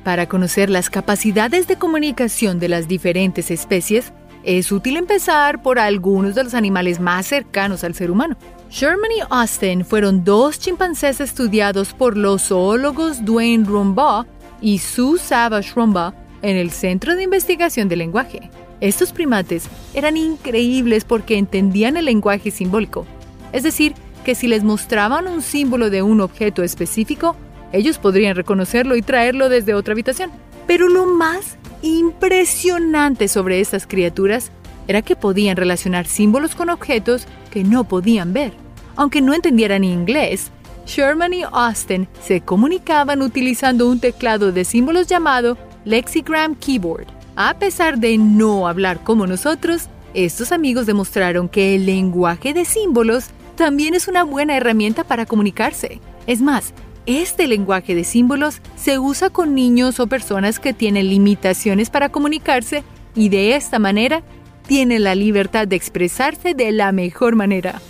Para 0.05 0.29
conocer 0.29 0.68
las 0.68 0.90
capacidades 0.90 1.66
de 1.66 1.77
comunicación 1.77 2.59
de 2.59 2.68
las 2.68 2.88
diferentes 2.88 3.50
especies, 3.50 4.12
es 4.44 4.70
útil 4.70 4.96
empezar 4.96 5.62
por 5.62 5.79
algunos 5.79 6.35
de 6.35 6.44
los 6.44 6.55
animales 6.55 7.00
más 7.00 7.27
cercanos 7.27 7.83
al 7.83 7.94
ser 7.94 8.11
humano. 8.11 8.37
Sherman 8.74 9.12
y 9.16 9.20
Austin 9.30 9.84
fueron 9.84 10.24
dos 10.24 10.58
chimpancés 10.58 11.20
estudiados 11.20 11.92
por 11.92 12.16
los 12.16 12.48
zoólogos 12.48 13.24
Dwayne 13.24 13.64
Rumbaugh 13.64 14.26
y 14.60 14.80
Sue 14.80 15.20
Savage 15.20 15.70
Rumbaugh 15.76 16.12
en 16.42 16.56
el 16.56 16.72
Centro 16.72 17.14
de 17.14 17.22
Investigación 17.22 17.88
del 17.88 18.00
Lenguaje. 18.00 18.50
Estos 18.80 19.12
primates 19.12 19.68
eran 19.94 20.16
increíbles 20.16 21.04
porque 21.04 21.38
entendían 21.38 21.96
el 21.96 22.06
lenguaje 22.06 22.50
simbólico, 22.50 23.06
es 23.52 23.62
decir, 23.62 23.94
que 24.24 24.34
si 24.34 24.48
les 24.48 24.64
mostraban 24.64 25.28
un 25.28 25.40
símbolo 25.40 25.88
de 25.88 26.02
un 26.02 26.20
objeto 26.20 26.64
específico, 26.64 27.37
ellos 27.70 27.98
podrían 27.98 28.34
reconocerlo 28.34 28.96
y 28.96 29.02
traerlo 29.02 29.50
desde 29.50 29.74
otra 29.74 29.92
habitación. 29.92 30.32
Pero 30.66 30.88
lo 30.88 31.06
más 31.06 31.58
impresionante 31.82 33.28
sobre 33.28 33.60
estas 33.60 33.87
criaturas 33.87 34.50
era 34.88 35.00
que 35.00 35.14
podían 35.14 35.56
relacionar 35.56 36.08
símbolos 36.08 36.56
con 36.56 36.70
objetos 36.70 37.28
que 37.52 37.62
no 37.62 37.84
podían 37.84 38.32
ver. 38.32 38.63
Aunque 38.96 39.20
no 39.20 39.35
entendieran 39.35 39.85
inglés, 39.85 40.50
Sherman 40.87 41.33
y 41.33 41.42
Austin 41.42 42.09
se 42.22 42.40
comunicaban 42.40 43.22
utilizando 43.22 43.88
un 43.88 44.00
teclado 44.00 44.52
de 44.52 44.64
símbolos 44.64 45.07
llamado 45.07 45.57
Lexigram 45.85 46.54
Keyboard. 46.54 47.07
A 47.37 47.59
pesar 47.59 47.98
de 47.98 48.18
no 48.18 48.68
hablar 48.68 49.02
como 49.02 49.26
nosotros, 49.26 49.88
estos 50.12 50.52
amigos 50.52 50.87
demostraron 50.87 51.48
que 51.48 51.74
el 51.74 51.87
lenguaje 51.87 52.54
de 52.54 52.64
símbolos 52.64 53.26
también 53.57 53.94
es 53.94 54.09
una 54.09 54.22
buena 54.22 54.57
herramienta 54.57 55.04
para 55.04 55.26
comunicarse. 55.26 56.00
Es 56.26 56.40
más, 56.40 56.72
este 57.07 57.46
lenguaje 57.46 57.94
de 57.94 58.04
símbolos 58.04 58.61
se 58.76 58.98
usa 58.98 59.30
con 59.30 59.54
niños 59.54 60.00
o 60.00 60.07
personas 60.07 60.59
que 60.59 60.72
tienen 60.72 61.09
limitaciones 61.09 61.90
para 61.90 62.09
comunicarse 62.09 62.85
y 63.14 63.28
de 63.28 63.57
esta 63.57 63.78
manera 63.78 64.22
tienen 64.66 65.02
la 65.02 65.14
libertad 65.14 65.68
de 65.68 65.76
expresarse 65.76 66.54
de 66.54 66.72
la 66.72 66.92
mejor 66.92 67.37
manera. 67.37 67.80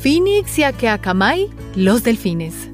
Phoenix 0.00 0.56
y 0.58 0.62
Akeakamai, 0.62 1.48
los 1.74 2.04
delfines. 2.04 2.70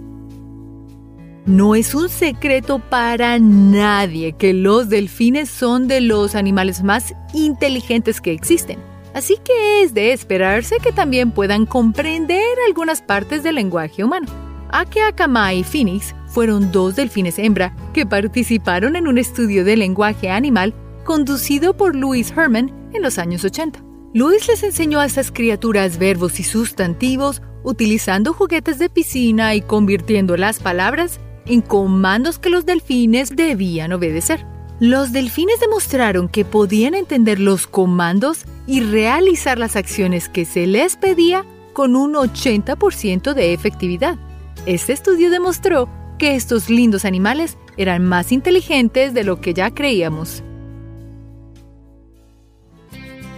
No 1.46 1.74
es 1.74 1.94
un 1.94 2.08
secreto 2.08 2.78
para 2.78 3.38
nadie 3.38 4.34
que 4.34 4.52
los 4.52 4.88
delfines 4.88 5.48
son 5.48 5.88
de 5.88 6.00
los 6.00 6.34
animales 6.34 6.82
más 6.82 7.14
inteligentes 7.32 8.20
que 8.20 8.32
existen. 8.32 8.78
Así 9.14 9.38
que 9.44 9.82
es 9.82 9.94
de 9.94 10.12
esperarse 10.12 10.76
que 10.82 10.92
también 10.92 11.30
puedan 11.30 11.66
comprender 11.66 12.42
algunas 12.66 13.00
partes 13.00 13.42
del 13.42 13.54
lenguaje 13.54 14.04
humano. 14.04 14.26
Akeakama 14.70 15.54
y 15.54 15.64
Phoenix 15.64 16.14
fueron 16.26 16.72
dos 16.72 16.96
delfines 16.96 17.38
hembra 17.38 17.74
que 17.92 18.04
participaron 18.04 18.96
en 18.96 19.06
un 19.06 19.18
estudio 19.18 19.64
de 19.64 19.76
lenguaje 19.76 20.30
animal 20.30 20.74
conducido 21.04 21.76
por 21.76 21.94
Louis 21.94 22.32
Herman 22.37 22.72
en 22.92 23.02
los 23.02 23.18
años 23.18 23.44
80. 23.44 23.84
Louis 24.14 24.46
les 24.46 24.62
enseñó 24.62 25.00
a 25.00 25.07
estas 25.07 25.33
criaturas 25.33 25.98
verbos 25.98 26.38
y 26.38 26.44
sustantivos 26.44 27.42
utilizando 27.64 28.33
juguetes 28.33 28.79
de 28.79 28.88
piscina 28.88 29.57
y 29.57 29.61
convirtiendo 29.61 30.37
las 30.37 30.61
palabras 30.61 31.18
en 31.46 31.61
comandos 31.62 32.38
que 32.38 32.48
los 32.48 32.64
delfines 32.64 33.35
debían 33.35 33.92
obedecer. 33.92 34.46
Los 34.79 35.11
delfines 35.11 35.59
demostraron 35.59 36.29
que 36.29 36.44
podían 36.44 36.94
entender 36.94 37.40
los 37.40 37.66
comandos 37.66 38.44
y 38.68 38.83
realizar 38.83 39.59
las 39.59 39.74
acciones 39.74 40.29
que 40.29 40.44
se 40.44 40.68
les 40.68 40.94
pedía 40.94 41.44
con 41.72 41.96
un 41.96 42.14
80% 42.14 43.35
de 43.35 43.53
efectividad. 43.53 44.16
Este 44.64 44.92
estudio 44.92 45.29
demostró 45.29 45.88
que 46.20 46.37
estos 46.37 46.70
lindos 46.70 47.05
animales 47.05 47.59
eran 47.77 48.05
más 48.05 48.31
inteligentes 48.31 49.12
de 49.12 49.24
lo 49.24 49.40
que 49.40 49.55
ya 49.55 49.72
creíamos. 49.72 50.44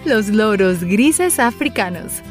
Los 0.07 0.29
loros 0.29 0.85
grises 0.85 1.40
africanos. 1.40 2.23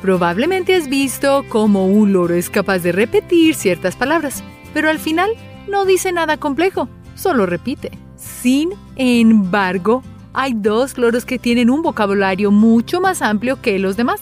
Probablemente 0.00 0.76
has 0.76 0.88
visto 0.88 1.44
cómo 1.48 1.88
un 1.88 2.12
loro 2.12 2.34
es 2.34 2.50
capaz 2.50 2.78
de 2.78 2.92
repetir 2.92 3.56
ciertas 3.56 3.96
palabras, 3.96 4.44
pero 4.72 4.88
al 4.88 5.00
final 5.00 5.30
no 5.68 5.84
dice 5.84 6.12
nada 6.12 6.36
complejo 6.36 6.88
solo 7.16 7.46
repite. 7.46 7.90
Sin 8.16 8.70
embargo, 8.94 10.04
hay 10.32 10.52
dos 10.54 10.96
loros 10.98 11.24
que 11.24 11.38
tienen 11.40 11.68
un 11.68 11.82
vocabulario 11.82 12.52
mucho 12.52 13.00
más 13.00 13.22
amplio 13.22 13.60
que 13.60 13.78
los 13.80 13.96
demás. 13.96 14.20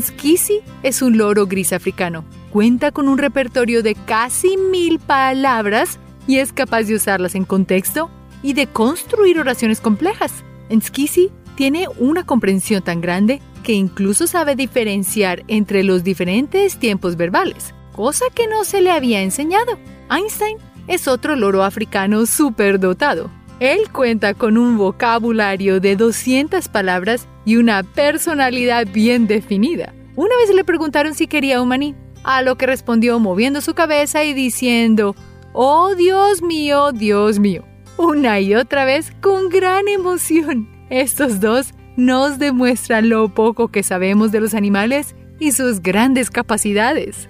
Skisi 0.00 0.60
es 0.82 1.02
un 1.02 1.18
loro 1.18 1.46
gris 1.46 1.74
africano. 1.74 2.24
Cuenta 2.50 2.92
con 2.92 3.08
un 3.08 3.18
repertorio 3.18 3.82
de 3.82 3.94
casi 3.94 4.56
mil 4.56 4.98
palabras 4.98 5.98
y 6.26 6.38
es 6.38 6.52
capaz 6.52 6.84
de 6.84 6.94
usarlas 6.94 7.34
en 7.34 7.44
contexto 7.44 8.08
y 8.42 8.54
de 8.54 8.66
construir 8.66 9.38
oraciones 9.38 9.80
complejas. 9.80 10.32
Skisi 10.80 11.30
tiene 11.58 11.88
una 11.98 12.24
comprensión 12.24 12.82
tan 12.82 13.00
grande 13.00 13.42
que 13.64 13.72
incluso 13.72 14.28
sabe 14.28 14.54
diferenciar 14.54 15.42
entre 15.48 15.82
los 15.82 16.04
diferentes 16.04 16.78
tiempos 16.78 17.16
verbales, 17.16 17.74
cosa 17.92 18.26
que 18.32 18.46
no 18.46 18.62
se 18.62 18.80
le 18.80 18.92
había 18.92 19.22
enseñado. 19.22 19.76
Einstein 20.08 20.56
es 20.86 21.08
otro 21.08 21.34
loro 21.34 21.64
africano 21.64 22.26
superdotado. 22.26 23.28
Él 23.58 23.90
cuenta 23.90 24.34
con 24.34 24.56
un 24.56 24.78
vocabulario 24.78 25.80
de 25.80 25.96
200 25.96 26.68
palabras 26.68 27.26
y 27.44 27.56
una 27.56 27.82
personalidad 27.82 28.86
bien 28.86 29.26
definida. 29.26 29.92
Una 30.14 30.36
vez 30.36 30.54
le 30.54 30.62
preguntaron 30.62 31.16
si 31.16 31.26
quería 31.26 31.60
un 31.60 31.70
maní, 31.70 31.96
a 32.22 32.42
lo 32.42 32.56
que 32.56 32.66
respondió 32.66 33.18
moviendo 33.18 33.62
su 33.62 33.74
cabeza 33.74 34.22
y 34.22 34.32
diciendo, 34.32 35.16
Oh 35.54 35.96
Dios 35.96 36.40
mío, 36.40 36.92
Dios 36.92 37.40
mío, 37.40 37.64
una 37.96 38.38
y 38.38 38.54
otra 38.54 38.84
vez 38.84 39.10
con 39.20 39.48
gran 39.48 39.88
emoción. 39.88 40.77
Estos 40.90 41.40
dos 41.40 41.74
nos 41.96 42.38
demuestran 42.38 43.10
lo 43.10 43.28
poco 43.28 43.68
que 43.68 43.82
sabemos 43.82 44.32
de 44.32 44.40
los 44.40 44.54
animales 44.54 45.14
y 45.38 45.52
sus 45.52 45.80
grandes 45.80 46.30
capacidades. 46.30 47.28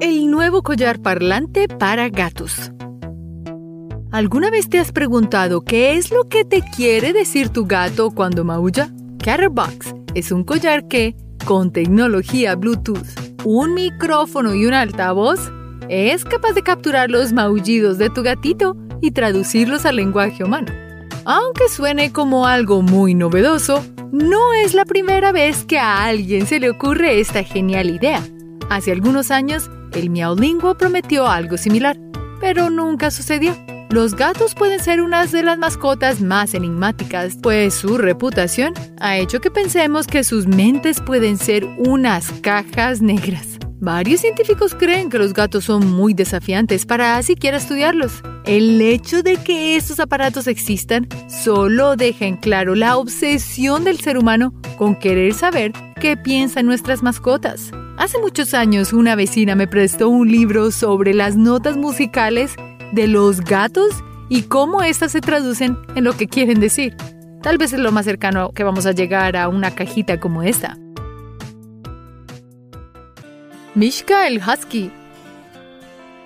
El 0.00 0.30
nuevo 0.30 0.62
collar 0.62 1.00
parlante 1.00 1.68
para 1.68 2.08
gatos. 2.08 2.72
¿Alguna 4.10 4.50
vez 4.50 4.68
te 4.68 4.80
has 4.80 4.90
preguntado 4.90 5.60
qué 5.60 5.96
es 5.96 6.10
lo 6.10 6.24
que 6.28 6.44
te 6.44 6.62
quiere 6.62 7.12
decir 7.12 7.50
tu 7.50 7.66
gato 7.66 8.10
cuando 8.10 8.44
maulla? 8.44 8.90
Catterbox 9.22 9.94
es 10.14 10.32
un 10.32 10.42
collar 10.42 10.88
que, 10.88 11.14
con 11.44 11.70
tecnología 11.70 12.56
Bluetooth, 12.56 13.06
un 13.44 13.74
micrófono 13.74 14.54
y 14.54 14.66
un 14.66 14.74
altavoz, 14.74 15.52
es 15.88 16.24
capaz 16.24 16.54
de 16.54 16.62
capturar 16.62 17.08
los 17.08 17.32
maullidos 17.32 17.98
de 17.98 18.10
tu 18.10 18.22
gatito 18.22 18.76
y 19.00 19.12
traducirlos 19.12 19.86
al 19.86 19.96
lenguaje 19.96 20.44
humano. 20.44 20.72
Aunque 21.24 21.68
suene 21.68 22.12
como 22.12 22.46
algo 22.46 22.82
muy 22.82 23.14
novedoso, 23.14 23.84
no 24.12 24.52
es 24.52 24.74
la 24.74 24.84
primera 24.84 25.32
vez 25.32 25.64
que 25.64 25.78
a 25.78 26.04
alguien 26.04 26.46
se 26.46 26.58
le 26.58 26.70
ocurre 26.70 27.20
esta 27.20 27.44
genial 27.44 27.90
idea. 27.90 28.22
Hace 28.68 28.92
algunos 28.92 29.30
años, 29.30 29.70
el 29.94 30.10
Miaulingo 30.10 30.76
prometió 30.76 31.26
algo 31.26 31.56
similar, 31.56 31.98
pero 32.40 32.70
nunca 32.70 33.10
sucedió. 33.10 33.54
Los 33.90 34.14
gatos 34.14 34.54
pueden 34.54 34.78
ser 34.78 35.00
una 35.00 35.26
de 35.26 35.42
las 35.42 35.58
mascotas 35.58 36.20
más 36.20 36.54
enigmáticas, 36.54 37.36
pues 37.42 37.74
su 37.74 37.98
reputación 37.98 38.72
ha 39.00 39.16
hecho 39.18 39.40
que 39.40 39.50
pensemos 39.50 40.06
que 40.06 40.22
sus 40.22 40.46
mentes 40.46 41.00
pueden 41.00 41.36
ser 41.38 41.64
unas 41.76 42.30
cajas 42.40 43.02
negras. 43.02 43.58
Varios 43.82 44.20
científicos 44.20 44.74
creen 44.74 45.08
que 45.08 45.18
los 45.18 45.32
gatos 45.32 45.64
son 45.64 45.90
muy 45.90 46.12
desafiantes 46.12 46.84
para 46.84 47.22
siquiera 47.22 47.56
estudiarlos. 47.56 48.22
El 48.44 48.78
hecho 48.82 49.22
de 49.22 49.38
que 49.38 49.74
estos 49.76 50.00
aparatos 50.00 50.46
existan 50.48 51.08
solo 51.28 51.96
deja 51.96 52.26
en 52.26 52.36
claro 52.36 52.74
la 52.74 52.98
obsesión 52.98 53.82
del 53.84 53.98
ser 53.98 54.18
humano 54.18 54.52
con 54.76 54.96
querer 54.96 55.32
saber 55.32 55.72
qué 55.98 56.18
piensan 56.18 56.66
nuestras 56.66 57.02
mascotas. 57.02 57.70
Hace 57.96 58.18
muchos 58.18 58.52
años 58.52 58.92
una 58.92 59.14
vecina 59.14 59.54
me 59.54 59.66
prestó 59.66 60.10
un 60.10 60.30
libro 60.30 60.70
sobre 60.72 61.14
las 61.14 61.36
notas 61.36 61.78
musicales 61.78 62.56
de 62.92 63.06
los 63.06 63.40
gatos 63.40 64.04
y 64.28 64.42
cómo 64.42 64.82
éstas 64.82 65.12
se 65.12 65.22
traducen 65.22 65.78
en 65.94 66.04
lo 66.04 66.12
que 66.14 66.28
quieren 66.28 66.60
decir. 66.60 66.94
Tal 67.42 67.56
vez 67.56 67.72
es 67.72 67.80
lo 67.80 67.92
más 67.92 68.04
cercano 68.04 68.52
que 68.52 68.62
vamos 68.62 68.84
a 68.84 68.92
llegar 68.92 69.38
a 69.38 69.48
una 69.48 69.74
cajita 69.74 70.20
como 70.20 70.42
esta. 70.42 70.76
Mishka 73.76 74.26
el 74.26 74.42
Husky. 74.42 74.90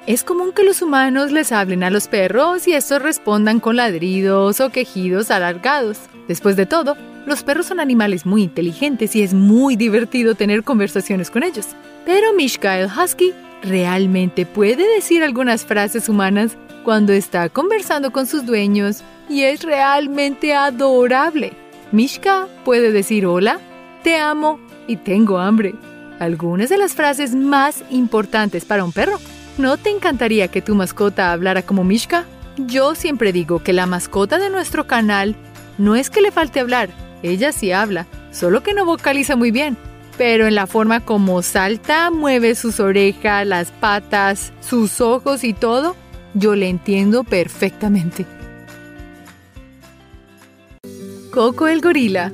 Es 0.07 0.25
común 0.25 0.53
que 0.53 0.65
los 0.65 0.81
humanos 0.81 1.31
les 1.31 1.53
hablen 1.53 1.85
a 1.85 1.91
los 1.91 2.09
perros 2.09 2.67
y 2.67 2.73
estos 2.73 3.03
respondan 3.03 3.61
con 3.61 3.77
ladridos 3.77 4.63
o 4.63 4.71
quejidos 4.71 5.31
alargados. 5.31 5.99
Después 6.27 6.57
de 6.57 6.65
todo, 6.65 6.97
los 7.27 7.43
perros 7.43 7.67
son 7.67 7.81
animales 7.81 8.25
muy 8.25 8.45
inteligentes 8.45 9.15
y 9.15 9.23
es 9.23 9.35
muy 9.35 9.77
divertido 9.77 10.35
tener 10.35 10.65
conversaciones 10.65 11.31
con 11.31 11.43
ellos. 11.43 11.67
Pero 12.07 12.33
Mishka 12.33 12.79
el 12.79 12.89
Husky 12.89 13.35
realmente 13.63 14.47
puede 14.47 14.89
decir 14.95 15.23
algunas 15.23 15.67
frases 15.67 16.09
humanas 16.09 16.57
cuando 16.83 17.13
está 17.13 17.51
conversando 17.51 18.11
con 18.11 18.27
sus 18.27 18.47
dueños 18.47 19.03
y 19.29 19.43
es 19.43 19.65
realmente 19.65 20.55
adorable. 20.55 21.53
Mishka 21.93 22.49
puede 22.65 22.91
decir 22.91 23.27
hola, 23.27 23.61
te 24.03 24.17
amo 24.17 24.59
y 24.87 24.97
tengo 24.97 25.39
hambre 25.39 25.75
algunas 26.25 26.69
de 26.69 26.79
las 26.79 26.95
frases 26.95 27.35
más 27.35 27.85
importantes 27.91 28.65
para 28.65 28.85
un 28.85 28.93
perro. 28.93 29.19
¿No 29.59 29.77
te 29.77 29.91
encantaría 29.91 30.49
que 30.49 30.63
tu 30.63 30.75
mascota 30.75 31.33
hablara 31.33 31.63
como 31.63 31.85
Mishka? 31.85 32.25
Yo 32.57 32.95
siempre 32.95 33.33
digo 33.33 33.63
que 33.63 33.73
la 33.73 33.87
mascota 33.87 34.39
de 34.39 34.51
nuestro 34.51 34.87
canal 34.87 35.37
no 35.79 35.97
es 35.97 36.11
que 36.11 36.21
le 36.21 36.33
falte 36.33 36.61
hablar, 36.61 36.89
ella 37.23 37.53
sí 37.53 37.73
habla, 37.73 38.07
solo 38.33 38.63
que 38.63 38.75
no 38.75 38.85
vocaliza 38.85 39.35
muy 39.35 39.51
bien, 39.51 39.77
pero 40.17 40.47
en 40.47 40.55
la 40.55 40.67
forma 40.67 41.01
como 41.01 41.43
salta, 41.43 42.11
mueve 42.11 42.55
sus 42.55 42.81
orejas, 42.81 43.47
las 43.47 43.71
patas, 43.71 44.53
sus 44.61 45.01
ojos 45.01 45.43
y 45.43 45.53
todo, 45.53 45.97
yo 46.35 46.55
le 46.55 46.69
entiendo 46.69 47.25
perfectamente. 47.25 48.27
Coco 51.33 51.67
el 51.67 51.81
gorila. 51.81 52.33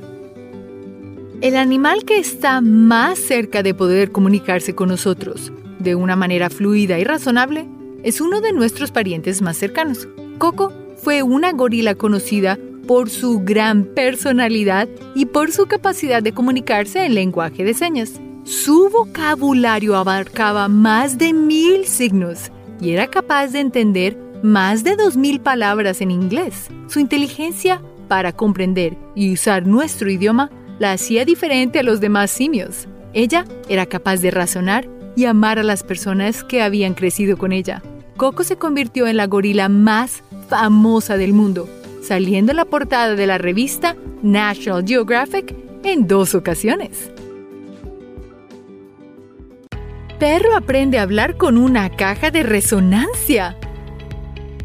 El 1.41 1.57
animal 1.57 2.05
que 2.05 2.19
está 2.19 2.61
más 2.61 3.17
cerca 3.17 3.63
de 3.63 3.73
poder 3.73 4.11
comunicarse 4.11 4.75
con 4.75 4.89
nosotros 4.89 5.51
de 5.79 5.95
una 5.95 6.15
manera 6.15 6.51
fluida 6.51 6.99
y 6.99 7.03
razonable 7.03 7.67
es 8.03 8.21
uno 8.21 8.41
de 8.41 8.53
nuestros 8.53 8.91
parientes 8.91 9.41
más 9.41 9.57
cercanos. 9.57 10.07
Coco 10.37 10.71
fue 10.97 11.23
una 11.23 11.51
gorila 11.51 11.95
conocida 11.95 12.59
por 12.85 13.09
su 13.09 13.39
gran 13.39 13.85
personalidad 13.85 14.87
y 15.15 15.25
por 15.25 15.51
su 15.51 15.65
capacidad 15.65 16.21
de 16.21 16.31
comunicarse 16.31 17.05
en 17.05 17.15
lenguaje 17.15 17.63
de 17.63 17.73
señas. 17.73 18.21
Su 18.43 18.91
vocabulario 18.91 19.95
abarcaba 19.95 20.67
más 20.67 21.17
de 21.17 21.33
mil 21.33 21.87
signos 21.87 22.51
y 22.79 22.91
era 22.91 23.07
capaz 23.07 23.47
de 23.47 23.61
entender 23.61 24.15
más 24.43 24.83
de 24.83 24.95
dos 24.95 25.17
mil 25.17 25.39
palabras 25.39 26.01
en 26.01 26.11
inglés. 26.11 26.67
Su 26.87 26.99
inteligencia 26.99 27.81
para 28.07 28.31
comprender 28.31 28.95
y 29.15 29.33
usar 29.33 29.65
nuestro 29.65 30.11
idioma 30.11 30.51
la 30.81 30.93
hacía 30.93 31.25
diferente 31.25 31.77
a 31.77 31.83
los 31.83 32.01
demás 32.01 32.31
simios. 32.31 32.87
Ella 33.13 33.45
era 33.69 33.85
capaz 33.85 34.17
de 34.17 34.31
razonar 34.31 34.89
y 35.15 35.25
amar 35.25 35.59
a 35.59 35.63
las 35.63 35.83
personas 35.83 36.43
que 36.43 36.63
habían 36.63 36.95
crecido 36.95 37.37
con 37.37 37.51
ella. 37.51 37.83
Coco 38.17 38.43
se 38.43 38.55
convirtió 38.55 39.05
en 39.05 39.15
la 39.15 39.27
gorila 39.27 39.69
más 39.69 40.23
famosa 40.49 41.17
del 41.17 41.33
mundo, 41.33 41.69
saliendo 42.01 42.51
en 42.51 42.55
la 42.55 42.65
portada 42.65 43.13
de 43.13 43.27
la 43.27 43.37
revista 43.37 43.95
National 44.23 44.83
Geographic 44.83 45.53
en 45.83 46.07
dos 46.07 46.33
ocasiones. 46.33 47.11
Perro 50.17 50.55
aprende 50.55 50.97
a 50.97 51.03
hablar 51.03 51.37
con 51.37 51.59
una 51.59 51.95
caja 51.95 52.31
de 52.31 52.41
resonancia. 52.41 53.55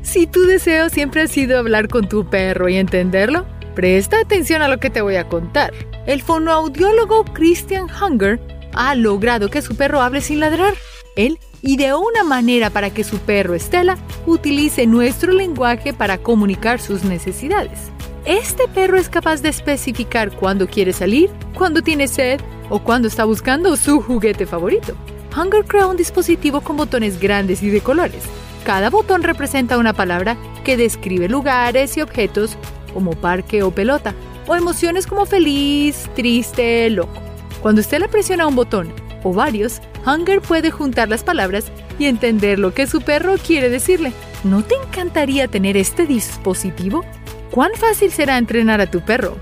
Si 0.01 0.27
tu 0.27 0.47
deseo 0.47 0.89
siempre 0.89 1.21
ha 1.21 1.27
sido 1.27 1.59
hablar 1.59 1.89
con 1.89 2.09
tu 2.09 2.31
perro 2.31 2.71
y 2.71 2.77
entenderlo, 2.77 3.45
presta 3.75 4.19
atención 4.21 4.63
a 4.63 4.69
lo 4.69 4.79
que 4.79 4.89
te 4.89 5.03
voy 5.03 5.17
a 5.17 5.29
contar. 5.29 5.75
El 6.07 6.23
fonoaudiólogo 6.23 7.25
Christian 7.25 7.89
Hunger 7.91 8.41
ha 8.73 8.95
logrado 8.95 9.51
que 9.51 9.61
su 9.61 9.77
perro 9.77 10.01
hable 10.01 10.21
sin 10.21 10.39
ladrar. 10.39 10.75
Él 11.17 11.39
ideó 11.63 11.99
una 12.01 12.23
manera 12.23 12.71
para 12.71 12.91
que 12.91 13.03
su 13.03 13.19
perro 13.19 13.55
Estela 13.55 13.99
utilice 14.25 14.87
nuestro 14.87 15.33
lenguaje 15.33 15.93
para 15.93 16.19
comunicar 16.19 16.81
sus 16.81 17.03
necesidades. 17.03 17.91
Este 18.25 18.69
perro 18.69 18.97
es 18.99 19.09
capaz 19.09 19.43
de 19.43 19.49
especificar 19.49 20.31
cuándo 20.31 20.69
quiere 20.69 20.93
salir, 20.93 21.31
cuándo 21.57 21.83
tiene 21.83 22.07
sed 22.07 22.41
o 22.71 22.79
cuándo 22.79 23.09
está 23.09 23.25
buscando 23.25 23.77
su 23.77 24.01
juguete 24.01 24.47
favorito. 24.47 24.95
Hunger 25.37 25.65
creó 25.65 25.91
un 25.91 25.97
dispositivo 25.97 26.61
con 26.61 26.77
botones 26.77 27.19
grandes 27.19 27.65
y 27.65 27.71
de 27.71 27.81
colores. 27.81 28.23
Cada 28.65 28.91
botón 28.91 29.23
representa 29.23 29.79
una 29.79 29.93
palabra 29.93 30.37
que 30.65 30.77
describe 30.77 31.29
lugares 31.29 31.97
y 31.97 32.01
objetos 32.01 32.57
como 32.95 33.13
parque 33.13 33.63
o 33.63 33.71
pelota, 33.71 34.15
o 34.47 34.55
emociones 34.55 35.07
como 35.07 35.27
feliz, 35.27 36.09
triste, 36.15 36.89
loco. 36.91 37.21
Cuando 37.63 37.81
usted 37.81 38.01
le 38.01 38.09
presiona 38.09 38.47
un 38.47 38.57
botón 38.57 38.93
o 39.23 39.33
varios, 39.33 39.81
Hunger 40.07 40.41
puede 40.41 40.71
juntar 40.71 41.09
las 41.09 41.25
palabras 41.25 41.65
y 41.99 42.07
entender 42.07 42.59
lo 42.59 42.73
que 42.75 42.87
su 42.87 43.01
perro 43.01 43.37
quiere 43.39 43.69
decirle. 43.71 44.13
¿No 44.45 44.63
te 44.63 44.75
encantaría 44.75 45.49
tener 45.49 45.77
este 45.77 46.07
dispositivo? 46.07 47.05
¿Cuán 47.51 47.73
fácil 47.75 48.13
será 48.13 48.39
entrenar 48.39 48.81
a 48.81 48.91
tu 48.91 49.01
perro? 49.01 49.37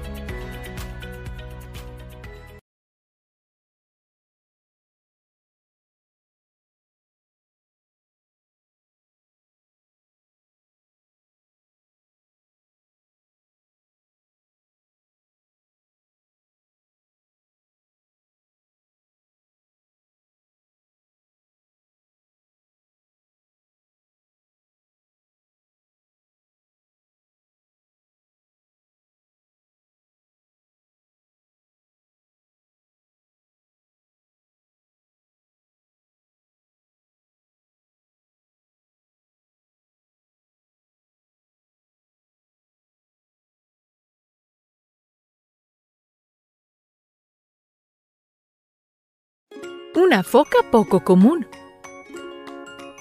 Una 49.96 50.24
foca 50.24 50.58
poco 50.72 51.04
común. 51.04 51.46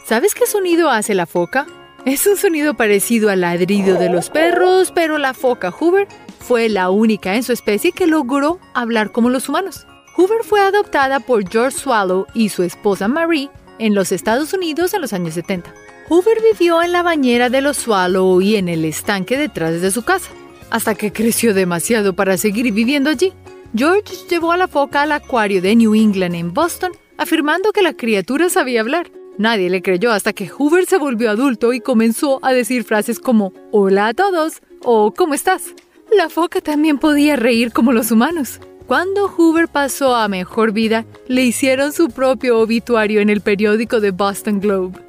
¿Sabes 0.06 0.36
qué 0.36 0.46
sonido 0.46 0.92
hace 0.92 1.16
la 1.16 1.26
foca? 1.26 1.66
Es 2.06 2.28
un 2.28 2.38
sonido 2.38 2.76
parecido 2.76 3.32
al 3.32 3.42
ladrido 3.42 3.98
de 3.98 4.10
los 4.10 4.30
perros, 4.30 4.92
pero 4.92 5.18
la 5.18 5.34
foca 5.34 5.72
Hoover 5.72 6.08
fue 6.40 6.70
la 6.70 6.92
única 6.92 7.34
en 7.36 7.42
su 7.42 7.52
especie 7.52 7.94
que 7.94 8.06
logró 8.06 8.60
hablar 8.76 9.12
como 9.12 9.32
los 9.32 9.50
humanos. 9.50 9.88
Hoover 10.16 10.44
fue 10.44 10.62
adoptada 10.62 11.20
por 11.20 11.50
George 11.50 11.80
Swallow 11.80 12.28
y 12.36 12.50
su 12.50 12.62
esposa 12.62 13.08
Marie 13.08 13.50
en 13.80 13.96
los 13.96 14.12
Estados 14.12 14.54
Unidos 14.54 14.94
en 14.94 15.02
los 15.02 15.14
años 15.14 15.34
70. 15.34 15.74
Hoover 16.10 16.38
vivió 16.52 16.84
en 16.84 16.92
la 16.92 17.02
bañera 17.02 17.50
de 17.50 17.62
los 17.62 17.78
Swallow 17.78 18.40
y 18.40 18.58
en 18.58 18.70
el 18.70 18.86
estanque 18.86 19.36
detrás 19.36 19.82
de 19.82 19.90
su 19.90 20.04
casa, 20.04 20.30
hasta 20.70 20.94
que 20.94 21.12
creció 21.12 21.56
demasiado 21.56 22.14
para 22.14 22.38
seguir 22.38 22.72
viviendo 22.72 23.10
allí. 23.10 23.34
George 23.76 24.14
llevó 24.30 24.52
a 24.52 24.58
la 24.58 24.68
foca 24.68 25.02
al 25.02 25.12
acuario 25.12 25.60
de 25.60 25.76
New 25.76 25.96
England 25.96 26.36
en 26.36 26.54
Boston, 26.54 26.92
afirmando 27.18 27.72
que 27.72 27.82
la 27.82 27.94
criatura 27.94 28.50
sabía 28.50 28.82
hablar. 28.82 29.12
Nadie 29.40 29.72
le 29.72 29.82
creyó 29.82 30.12
hasta 30.12 30.32
que 30.32 30.48
Hoover 30.48 30.86
se 30.86 31.00
volvió 31.00 31.32
adulto 31.32 31.74
y 31.74 31.80
comenzó 31.80 32.40
a 32.44 32.54
decir 32.54 32.84
frases 32.84 33.20
como 33.20 33.52
Hola 33.72 34.08
a 34.08 34.14
todos 34.14 34.62
o 34.84 35.12
¿Cómo 35.12 35.34
estás? 35.34 35.74
La 36.16 36.30
foca 36.30 36.62
también 36.62 37.00
podía 37.00 37.36
reír 37.36 37.74
como 37.74 37.94
los 37.94 38.12
humanos. 38.12 38.60
Cuando 38.86 39.28
Hoover 39.28 39.68
pasó 39.68 40.16
a 40.16 40.28
mejor 40.28 40.72
vida, 40.72 41.06
le 41.28 41.44
hicieron 41.44 41.94
su 41.94 42.10
propio 42.10 42.60
obituario 42.60 43.22
en 43.22 43.30
el 43.30 43.42
periódico 43.42 44.00
The 44.00 44.12
Boston 44.12 44.60
Globe. 44.60 45.00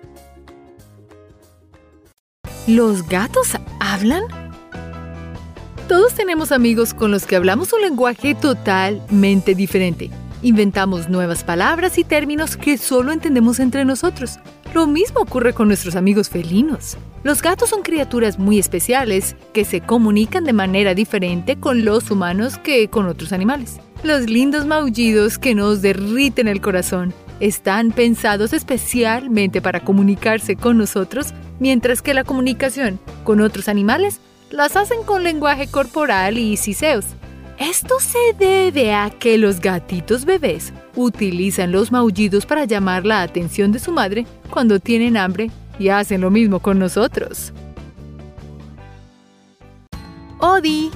¿Los 2.67 3.07
gatos 3.07 3.49
hablan? 3.79 4.44
Todos 5.89 6.15
tenemos 6.15 6.51
amigos 6.51 6.95
con 6.95 7.11
los 7.11 7.27
que 7.27 7.37
hablamos 7.37 7.75
un 7.75 7.83
lenguaje 7.83 8.35
totalmente 8.35 9.55
diferente. 9.55 10.09
Inventamos 10.41 11.11
nuevas 11.11 11.45
palabras 11.45 11.99
y 11.99 12.05
términos 12.05 12.57
que 12.57 12.79
solo 12.79 13.13
entendemos 13.13 13.61
entre 13.61 13.85
nosotros. 13.85 14.39
Lo 14.73 14.87
mismo 14.87 15.21
ocurre 15.21 15.53
con 15.53 15.69
nuestros 15.69 15.95
amigos 15.95 16.31
felinos. 16.31 16.97
Los 17.23 17.43
gatos 17.43 17.69
son 17.69 17.83
criaturas 17.83 18.39
muy 18.39 18.59
especiales 18.59 19.37
que 19.53 19.67
se 19.67 19.83
comunican 19.83 20.45
de 20.45 20.55
manera 20.55 20.95
diferente 20.95 21.57
con 21.57 21.85
los 21.85 22.11
humanos 22.11 22.57
que 22.57 22.89
con 22.89 23.07
otros 23.07 23.35
animales. 23.35 23.79
Los 24.03 24.23
lindos 24.31 24.65
maullidos 24.65 25.39
que 25.39 25.55
nos 25.55 25.83
derriten 25.83 26.49
el 26.49 26.63
corazón 26.63 27.13
están 27.41 27.93
pensados 27.93 28.55
especialmente 28.55 29.61
para 29.61 29.81
comunicarse 29.81 30.57
con 30.57 30.79
nosotros, 30.79 31.35
mientras 31.61 32.01
que 32.01 32.15
la 32.15 32.25
comunicación 32.25 32.99
con 33.23 33.43
otros 33.43 33.69
animales 33.69 34.19
las 34.55 34.77
hacen 34.77 35.03
con 35.03 35.25
lenguaje 35.25 35.67
corporal 35.67 36.39
y 36.39 36.57
siseos. 36.57 37.05
Esto 37.59 37.99
se 37.99 38.19
debe 38.39 38.95
a 38.95 39.11
que 39.11 39.37
los 39.37 39.61
gatitos 39.61 40.25
bebés 40.25 40.73
utilizan 40.95 41.73
los 41.73 41.91
maullidos 41.91 42.47
para 42.47 42.65
llamar 42.65 43.05
la 43.05 43.23
atención 43.23 43.73
de 43.73 43.81
su 43.81 43.91
madre 43.91 44.27
cuando 44.51 44.79
tienen 44.79 45.17
hambre 45.17 45.51
y 45.79 45.89
hacen 45.89 46.21
lo 46.21 46.31
mismo 46.31 46.61
con 46.61 46.79
nosotros. 46.79 47.53
Odi. 50.39 50.91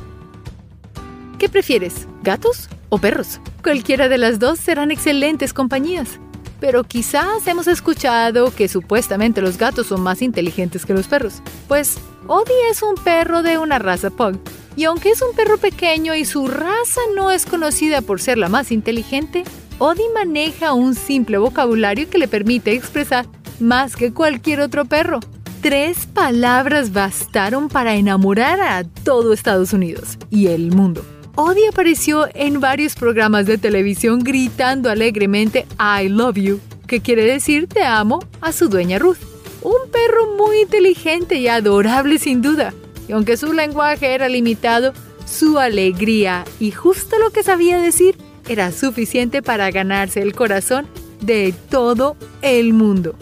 ¿Qué 1.39 1.49
prefieres, 1.49 2.07
gatos 2.23 2.69
o 2.91 2.99
perros? 2.99 3.41
Cualquiera 3.63 4.09
de 4.09 4.19
las 4.19 4.39
dos 4.39 4.59
serán 4.61 4.91
excelentes 4.91 5.53
compañías. 5.53 6.21
Pero 6.61 6.85
quizás 6.85 7.47
hemos 7.47 7.69
escuchado 7.69 8.55
que 8.55 8.69
supuestamente 8.69 9.41
los 9.41 9.59
gatos 9.59 9.87
son 9.87 10.01
más 10.01 10.23
inteligentes 10.23 10.85
que 10.85 10.95
los 10.95 11.07
perros. 11.07 11.43
Pues 11.69 11.99
Odie 12.27 12.71
es 12.71 12.83
un 12.83 12.95
perro 12.97 13.43
de 13.43 13.59
una 13.59 13.79
raza 13.79 14.11
pug. 14.11 14.39
Y 14.77 14.85
aunque 14.85 15.11
es 15.11 15.23
un 15.23 15.35
perro 15.35 15.59
pequeño 15.59 16.15
y 16.15 16.25
su 16.25 16.47
raza 16.47 17.01
no 17.17 17.31
es 17.31 17.47
conocida 17.47 18.01
por 18.01 18.21
ser 18.21 18.39
la 18.39 18.49
más 18.49 18.71
inteligente, 18.71 19.45
Odie 19.79 20.05
maneja 20.15 20.73
un 20.73 20.95
simple 20.95 21.39
vocabulario 21.39 22.09
que 22.09 22.19
le 22.19 22.29
permite 22.29 22.73
expresar 22.73 23.27
más 23.61 23.97
que 23.97 24.13
cualquier 24.13 24.61
otro 24.61 24.85
perro. 24.85 25.21
Tres 25.63 26.07
palabras 26.07 26.93
bastaron 26.93 27.69
para 27.69 27.97
enamorar 27.97 28.61
a 28.61 28.85
todo 28.85 29.33
Estados 29.33 29.73
Unidos 29.73 30.17
y 30.31 30.47
el 30.47 30.71
mundo. 30.71 31.05
Odie 31.41 31.69
apareció 31.69 32.27
en 32.35 32.59
varios 32.59 32.97
programas 32.97 33.47
de 33.47 33.59
televisión 33.59 34.25
gritando 34.25 34.91
alegremente 34.91 35.69
I 35.79 36.09
love 36.09 36.35
you, 36.35 36.59
que 36.89 37.01
quiere 37.01 37.23
decir 37.23 37.69
te 37.69 37.85
amo, 37.85 38.19
a 38.41 38.51
su 38.51 38.69
dueña 38.69 38.99
Ruth. 38.99 39.19
Un 39.63 39.89
perro 39.93 40.35
muy 40.37 40.63
inteligente 40.63 41.37
y 41.37 41.47
adorable 41.47 42.19
sin 42.19 42.43
duda. 42.43 42.75
Y 43.07 43.13
aunque 43.13 43.37
su 43.37 43.53
lenguaje 43.53 44.15
era 44.15 44.29
limitado, 44.29 44.95
su 45.27 45.61
alegría 45.61 46.45
y 46.59 46.73
justo 46.73 47.17
lo 47.21 47.31
que 47.31 47.45
sabía 47.45 47.79
decir 47.79 48.17
era 48.49 48.73
suficiente 48.73 49.41
para 49.41 49.71
ganarse 49.71 50.21
el 50.21 50.35
corazón 50.35 50.89
de 51.21 51.55
todo 51.71 52.17
el 52.43 52.73
mundo. 52.73 53.15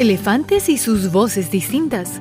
Elefantes 0.00 0.68
y 0.68 0.76
sus 0.76 1.12
voces 1.12 1.52
distintas. 1.52 2.20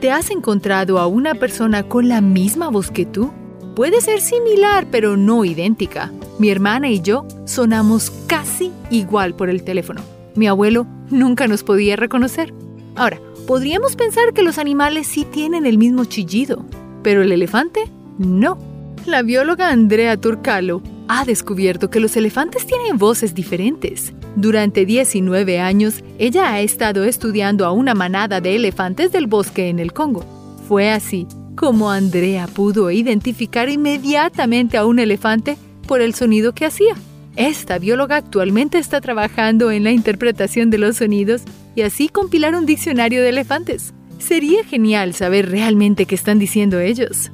¿Te 0.00 0.12
has 0.12 0.30
encontrado 0.30 1.00
a 1.00 1.08
una 1.08 1.34
persona 1.34 1.82
con 1.82 2.08
la 2.08 2.20
misma 2.20 2.68
voz 2.68 2.92
que 2.92 3.04
tú? 3.04 3.32
Puede 3.74 4.00
ser 4.00 4.20
similar, 4.20 4.86
pero 4.92 5.16
no 5.16 5.44
idéntica. 5.44 6.12
Mi 6.38 6.50
hermana 6.50 6.88
y 6.88 7.00
yo 7.00 7.26
sonamos 7.46 8.12
casi 8.28 8.70
igual 8.90 9.34
por 9.34 9.50
el 9.50 9.64
teléfono. 9.64 10.00
Mi 10.36 10.46
abuelo 10.46 10.86
nunca 11.10 11.48
nos 11.48 11.64
podía 11.64 11.96
reconocer. 11.96 12.54
Ahora, 12.94 13.20
podríamos 13.48 13.96
pensar 13.96 14.32
que 14.32 14.42
los 14.42 14.58
animales 14.58 15.08
sí 15.08 15.24
tienen 15.24 15.66
el 15.66 15.78
mismo 15.78 16.04
chillido, 16.04 16.64
pero 17.02 17.22
el 17.22 17.32
elefante 17.32 17.90
no. 18.18 18.56
La 19.04 19.22
bióloga 19.22 19.70
Andrea 19.70 20.16
Turcalo 20.16 20.80
ha 21.08 21.24
descubierto 21.24 21.90
que 21.90 21.98
los 21.98 22.16
elefantes 22.16 22.66
tienen 22.66 22.98
voces 22.98 23.34
diferentes. 23.34 24.12
Durante 24.36 24.86
19 24.86 25.60
años, 25.60 26.04
ella 26.18 26.52
ha 26.52 26.60
estado 26.60 27.04
estudiando 27.04 27.66
a 27.66 27.72
una 27.72 27.94
manada 27.94 28.40
de 28.40 28.56
elefantes 28.56 29.12
del 29.12 29.26
bosque 29.26 29.68
en 29.68 29.78
el 29.78 29.92
Congo. 29.92 30.24
Fue 30.68 30.90
así 30.90 31.26
como 31.58 31.90
Andrea 31.90 32.46
pudo 32.46 32.88
identificar 32.92 33.68
inmediatamente 33.68 34.76
a 34.76 34.86
un 34.86 35.00
elefante 35.00 35.56
por 35.88 36.00
el 36.00 36.14
sonido 36.14 36.52
que 36.54 36.66
hacía. 36.66 36.94
Esta 37.34 37.80
bióloga 37.80 38.16
actualmente 38.16 38.78
está 38.78 39.00
trabajando 39.00 39.72
en 39.72 39.82
la 39.82 39.90
interpretación 39.90 40.70
de 40.70 40.78
los 40.78 40.98
sonidos 40.98 41.42
y 41.74 41.82
así 41.82 42.08
compilar 42.08 42.54
un 42.54 42.64
diccionario 42.64 43.22
de 43.22 43.30
elefantes. 43.30 43.92
Sería 44.18 44.62
genial 44.62 45.14
saber 45.14 45.50
realmente 45.50 46.06
qué 46.06 46.14
están 46.14 46.38
diciendo 46.38 46.78
ellos. 46.78 47.32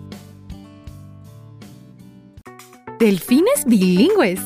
Delfines 2.99 3.67
bilingües. 3.67 4.41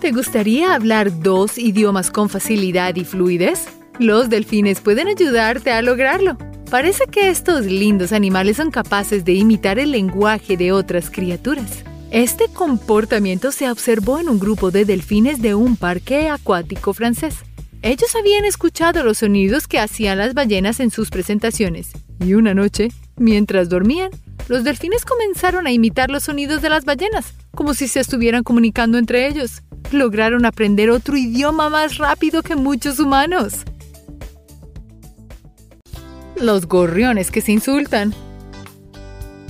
¿Te 0.00 0.12
gustaría 0.12 0.74
hablar 0.74 1.22
dos 1.22 1.56
idiomas 1.56 2.10
con 2.10 2.28
facilidad 2.28 2.94
y 2.96 3.04
fluidez? 3.04 3.66
Los 3.98 4.28
delfines 4.28 4.82
pueden 4.82 5.08
ayudarte 5.08 5.72
a 5.72 5.80
lograrlo. 5.80 6.36
Parece 6.70 7.06
que 7.06 7.30
estos 7.30 7.64
lindos 7.64 8.12
animales 8.12 8.58
son 8.58 8.70
capaces 8.70 9.24
de 9.24 9.32
imitar 9.32 9.78
el 9.78 9.92
lenguaje 9.92 10.58
de 10.58 10.70
otras 10.70 11.08
criaturas. 11.08 11.82
Este 12.10 12.48
comportamiento 12.48 13.52
se 13.52 13.70
observó 13.70 14.18
en 14.18 14.28
un 14.28 14.38
grupo 14.38 14.70
de 14.70 14.84
delfines 14.84 15.40
de 15.40 15.54
un 15.54 15.76
parque 15.76 16.28
acuático 16.28 16.92
francés. 16.92 17.36
Ellos 17.80 18.14
habían 18.16 18.44
escuchado 18.44 19.02
los 19.02 19.18
sonidos 19.18 19.66
que 19.66 19.78
hacían 19.78 20.18
las 20.18 20.34
ballenas 20.34 20.78
en 20.80 20.90
sus 20.90 21.08
presentaciones, 21.08 21.92
y 22.20 22.34
una 22.34 22.52
noche, 22.52 22.88
mientras 23.16 23.70
dormían, 23.70 24.10
los 24.48 24.62
delfines 24.62 25.04
comenzaron 25.04 25.66
a 25.66 25.72
imitar 25.72 26.10
los 26.10 26.24
sonidos 26.24 26.62
de 26.62 26.68
las 26.68 26.84
ballenas, 26.84 27.34
como 27.54 27.74
si 27.74 27.88
se 27.88 28.00
estuvieran 28.00 28.44
comunicando 28.44 28.98
entre 28.98 29.26
ellos. 29.26 29.62
Lograron 29.92 30.44
aprender 30.44 30.90
otro 30.90 31.16
idioma 31.16 31.68
más 31.70 31.98
rápido 31.98 32.42
que 32.42 32.56
muchos 32.56 32.98
humanos. 32.98 33.64
Los 36.36 36.66
gorriones 36.66 37.30
que 37.30 37.40
se 37.40 37.52
insultan. 37.52 38.14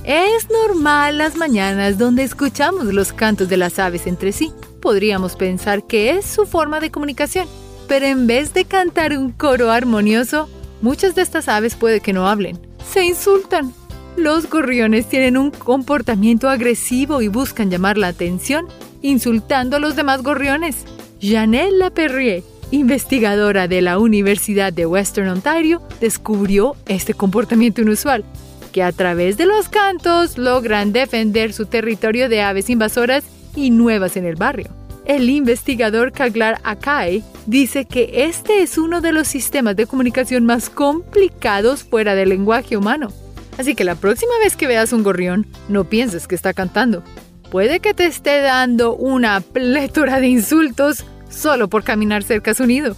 Es 0.03 0.47
normal 0.49 1.17
las 1.17 1.35
mañanas 1.35 1.97
donde 1.97 2.23
escuchamos 2.23 2.85
los 2.85 3.11
cantos 3.11 3.49
de 3.49 3.57
las 3.57 3.77
aves 3.77 4.07
entre 4.07 4.31
sí. 4.31 4.53
Podríamos 4.81 5.35
pensar 5.35 5.85
que 5.85 6.11
es 6.11 6.25
su 6.25 6.45
forma 6.45 6.79
de 6.79 6.91
comunicación, 6.91 7.47
pero 7.89 8.05
en 8.05 8.25
vez 8.25 8.53
de 8.53 8.63
cantar 8.63 9.17
un 9.17 9.31
coro 9.31 9.69
armonioso, 9.69 10.47
muchas 10.81 11.13
de 11.15 11.23
estas 11.23 11.49
aves 11.49 11.75
puede 11.75 11.99
que 11.99 12.13
no 12.13 12.27
hablen. 12.27 12.57
Se 12.89 13.03
insultan. 13.03 13.73
Los 14.15 14.49
gorriones 14.49 15.09
tienen 15.09 15.35
un 15.35 15.51
comportamiento 15.51 16.49
agresivo 16.49 17.21
y 17.21 17.27
buscan 17.27 17.69
llamar 17.69 17.97
la 17.97 18.07
atención, 18.07 18.67
insultando 19.01 19.77
a 19.77 19.79
los 19.79 19.95
demás 19.95 20.23
gorriones. 20.23 20.85
Janelle 21.21 21.77
Laperrier, 21.77 22.43
investigadora 22.71 23.67
de 23.67 23.81
la 23.81 23.97
Universidad 23.97 24.73
de 24.73 24.85
Western 24.85 25.29
Ontario, 25.29 25.81
descubrió 25.99 26.75
este 26.87 27.13
comportamiento 27.13 27.81
inusual, 27.81 28.23
que 28.71 28.83
a 28.83 28.91
través 28.91 29.37
de 29.37 29.45
los 29.45 29.69
cantos 29.69 30.37
logran 30.37 30.93
defender 30.93 31.53
su 31.53 31.65
territorio 31.65 32.29
de 32.29 32.41
aves 32.41 32.69
invasoras 32.69 33.23
y 33.55 33.71
nuevas 33.71 34.17
en 34.17 34.25
el 34.25 34.35
barrio. 34.35 34.69
El 35.05 35.29
investigador 35.29 36.11
Kaglar 36.11 36.59
Akai 36.63 37.23
dice 37.45 37.85
que 37.85 38.25
este 38.25 38.61
es 38.61 38.77
uno 38.77 38.99
de 38.99 39.13
los 39.13 39.27
sistemas 39.27 39.77
de 39.77 39.87
comunicación 39.87 40.45
más 40.45 40.69
complicados 40.69 41.85
fuera 41.85 42.13
del 42.13 42.29
lenguaje 42.29 42.75
humano. 42.75 43.13
Así 43.57 43.73
que 43.73 43.85
la 43.85 43.95
próxima 43.95 44.33
vez 44.43 44.57
que 44.57 44.67
veas 44.67 44.91
un 44.91 45.03
gorrión, 45.03 45.47
no 45.69 45.85
pienses 45.85 46.27
que 46.27 46.35
está 46.35 46.53
cantando. 46.53 47.03
Puede 47.51 47.79
que 47.79 47.93
te 47.93 48.05
esté 48.05 48.41
dando 48.41 48.93
una 48.93 49.39
plétora 49.39 50.19
de 50.19 50.27
insultos 50.27 51.05
solo 51.29 51.69
por 51.69 51.83
caminar 51.83 52.23
cerca 52.23 52.51
a 52.51 52.55
su 52.55 52.65
nido. 52.65 52.95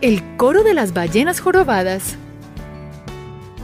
El 0.00 0.22
coro 0.36 0.62
de 0.62 0.74
las 0.74 0.94
ballenas 0.94 1.40
jorobadas. 1.40 2.16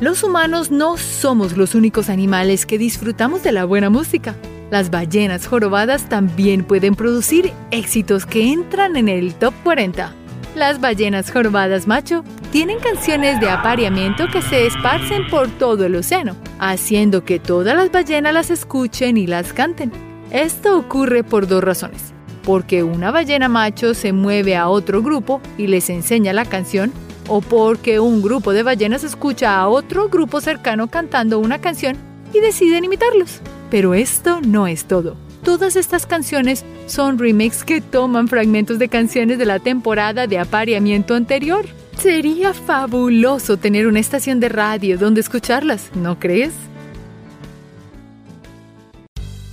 Los 0.01 0.25
humanos 0.25 0.73
no 0.73 0.97
somos 0.97 1.57
los 1.57 1.77
únicos 1.77 2.09
animales 2.09 2.67
que 2.67 2.79
disfrutamos 2.79 3.45
de 3.45 3.53
la 3.53 3.65
buena 3.65 3.91
música. 3.91 4.35
Las 4.73 4.91
ballenas 4.91 5.47
jorobadas 5.47 6.09
también 6.09 6.65
pueden 6.65 6.97
producir 6.97 7.53
éxitos 7.71 8.27
que 8.27 8.53
entran 8.53 8.97
en 8.97 9.09
el 9.09 9.35
top 9.35 9.55
40. 9.63 10.13
Las 10.57 10.81
ballenas 10.81 11.31
jorobadas 11.31 11.87
macho 11.87 12.25
tienen 12.51 12.81
canciones 12.81 13.39
de 13.41 13.51
apareamiento 13.51 14.27
que 14.33 14.43
se 14.43 14.67
esparcen 14.67 15.29
por 15.29 15.49
todo 15.49 15.85
el 15.85 15.95
océano, 15.95 16.35
haciendo 16.71 17.25
que 17.25 17.39
todas 17.39 17.77
las 17.77 17.93
ballenas 17.93 18.33
las 18.33 18.51
escuchen 18.51 19.17
y 19.17 19.27
las 19.27 19.53
canten. 19.53 19.93
Esto 20.31 20.79
ocurre 20.79 21.23
por 21.23 21.47
dos 21.47 21.63
razones. 21.63 22.13
Porque 22.43 22.83
una 22.83 23.11
ballena 23.11 23.49
macho 23.49 23.95
se 23.95 24.13
mueve 24.13 24.57
a 24.57 24.69
otro 24.69 25.03
grupo 25.03 25.41
y 25.59 25.67
les 25.67 25.91
enseña 25.91 26.33
la 26.33 26.45
canción, 26.45 26.93
o 27.29 27.41
porque 27.41 28.01
un 28.01 28.23
grupo 28.23 28.53
de 28.53 28.63
ballenas 28.63 29.05
escucha 29.05 29.59
a 29.59 29.69
otro 29.69 30.09
grupo 30.09 30.41
cercano 30.41 30.89
cantando 30.89 31.39
una 31.39 31.61
canción 31.61 31.97
y 32.33 32.41
deciden 32.41 32.85
imitarlos. 32.85 33.41
Pero 33.71 33.95
esto 33.95 34.41
no 34.43 34.67
es 34.67 34.85
todo. 34.85 35.24
Todas 35.45 35.77
estas 35.77 36.07
canciones 36.07 36.65
son 36.87 37.19
remixes 37.19 37.65
que 37.65 37.83
toman 37.83 38.29
fragmentos 38.29 38.79
de 38.79 38.89
canciones 38.89 39.37
de 39.39 39.45
la 39.45 39.59
temporada 39.59 40.27
de 40.27 40.39
apareamiento 40.39 41.15
anterior. 41.15 41.67
Sería 41.99 42.55
fabuloso 42.55 43.59
tener 43.59 43.87
una 43.87 44.01
estación 44.01 44.41
de 44.41 44.49
radio 44.49 44.97
donde 44.97 45.21
escucharlas, 45.21 45.91
¿no 45.95 46.19
crees? 46.19 46.55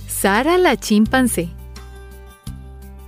Sara 0.08 0.56
la 0.56 0.76
chimpancé. 0.78 1.50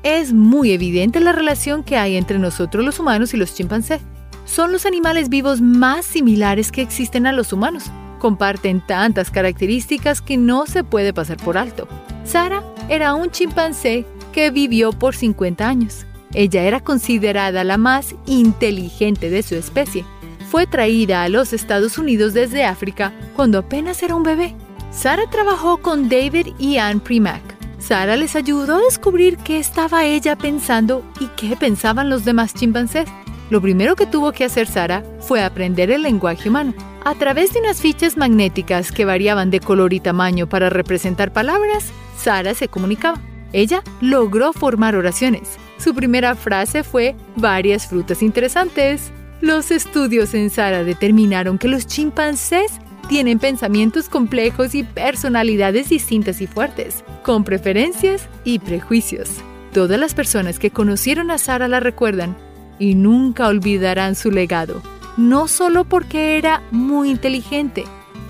Es 0.02 0.34
muy 0.34 0.72
evidente 0.72 1.20
la 1.20 1.32
relación 1.32 1.84
que 1.84 1.96
hay 1.96 2.16
entre 2.16 2.38
nosotros 2.38 2.84
los 2.84 3.00
humanos 3.00 3.32
y 3.32 3.38
los 3.38 3.54
chimpancés. 3.54 4.02
Son 4.44 4.72
los 4.72 4.84
animales 4.84 5.30
vivos 5.30 5.62
más 5.62 6.04
similares 6.04 6.70
que 6.70 6.82
existen 6.82 7.26
a 7.26 7.32
los 7.32 7.54
humanos. 7.54 7.84
Comparten 8.18 8.82
tantas 8.86 9.30
características 9.30 10.20
que 10.20 10.36
no 10.36 10.66
se 10.66 10.84
puede 10.84 11.14
pasar 11.14 11.38
por 11.38 11.56
alto. 11.56 11.88
Sara 12.24 12.62
era 12.88 13.14
un 13.14 13.30
chimpancé 13.30 14.04
que 14.32 14.50
vivió 14.50 14.92
por 14.92 15.14
50 15.14 15.66
años. 15.66 16.06
Ella 16.32 16.62
era 16.64 16.80
considerada 16.80 17.64
la 17.64 17.78
más 17.78 18.14
inteligente 18.26 19.30
de 19.30 19.42
su 19.42 19.54
especie. 19.54 20.04
Fue 20.50 20.66
traída 20.66 21.22
a 21.22 21.28
los 21.28 21.52
Estados 21.52 21.98
Unidos 21.98 22.34
desde 22.34 22.64
África 22.64 23.12
cuando 23.36 23.58
apenas 23.58 24.02
era 24.02 24.14
un 24.14 24.22
bebé. 24.22 24.54
Sara 24.90 25.28
trabajó 25.30 25.78
con 25.78 26.08
David 26.08 26.48
y 26.58 26.76
Ann 26.78 27.00
Primack. 27.00 27.42
Sara 27.78 28.16
les 28.16 28.36
ayudó 28.36 28.76
a 28.76 28.80
descubrir 28.80 29.36
qué 29.38 29.58
estaba 29.58 30.04
ella 30.04 30.36
pensando 30.36 31.04
y 31.20 31.26
qué 31.36 31.56
pensaban 31.56 32.10
los 32.10 32.24
demás 32.24 32.54
chimpancés. 32.54 33.08
Lo 33.50 33.60
primero 33.60 33.94
que 33.94 34.06
tuvo 34.06 34.32
que 34.32 34.44
hacer 34.44 34.66
Sara 34.66 35.04
fue 35.20 35.42
aprender 35.42 35.90
el 35.90 36.02
lenguaje 36.02 36.48
humano. 36.48 36.74
A 37.04 37.14
través 37.14 37.52
de 37.52 37.60
unas 37.60 37.80
fichas 37.80 38.16
magnéticas 38.16 38.90
que 38.90 39.04
variaban 39.04 39.50
de 39.50 39.60
color 39.60 39.92
y 39.92 40.00
tamaño 40.00 40.48
para 40.48 40.70
representar 40.70 41.32
palabras, 41.32 41.92
Sara 42.24 42.54
se 42.54 42.68
comunicaba. 42.68 43.20
Ella 43.52 43.82
logró 44.00 44.54
formar 44.54 44.96
oraciones. 44.96 45.58
Su 45.76 45.94
primera 45.94 46.34
frase 46.34 46.82
fue 46.82 47.14
varias 47.36 47.86
frutas 47.86 48.22
interesantes. 48.22 49.12
Los 49.42 49.70
estudios 49.70 50.32
en 50.32 50.48
Sara 50.48 50.84
determinaron 50.84 51.58
que 51.58 51.68
los 51.68 51.86
chimpancés 51.86 52.72
tienen 53.10 53.38
pensamientos 53.38 54.08
complejos 54.08 54.74
y 54.74 54.84
personalidades 54.84 55.90
distintas 55.90 56.40
y 56.40 56.46
fuertes, 56.46 57.04
con 57.22 57.44
preferencias 57.44 58.26
y 58.42 58.58
prejuicios. 58.58 59.28
Todas 59.74 60.00
las 60.00 60.14
personas 60.14 60.58
que 60.58 60.70
conocieron 60.70 61.30
a 61.30 61.36
Sara 61.36 61.68
la 61.68 61.80
recuerdan 61.80 62.34
y 62.78 62.94
nunca 62.94 63.48
olvidarán 63.48 64.14
su 64.14 64.30
legado, 64.30 64.80
no 65.18 65.46
solo 65.46 65.84
porque 65.84 66.38
era 66.38 66.62
muy 66.70 67.10
inteligente, 67.10 67.84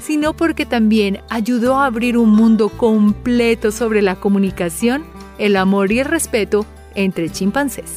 sino 0.05 0.36
porque 0.36 0.66
también 0.66 1.20
ayudó 1.30 1.76
a 1.76 1.86
abrir 1.86 2.18
un 2.18 2.30
mundo 2.30 2.68
completo 2.68 3.72
sobre 3.72 4.02
la 4.02 4.16
comunicación, 4.16 5.02
el 5.38 5.57
amor 5.57 5.92
y 5.92 6.00
el 6.00 6.05
respeto 6.05 6.66
entre 6.94 7.30
chimpancés. 7.30 7.96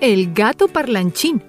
El 0.00 0.32
gato 0.32 0.68
parlanchín. 0.68 1.42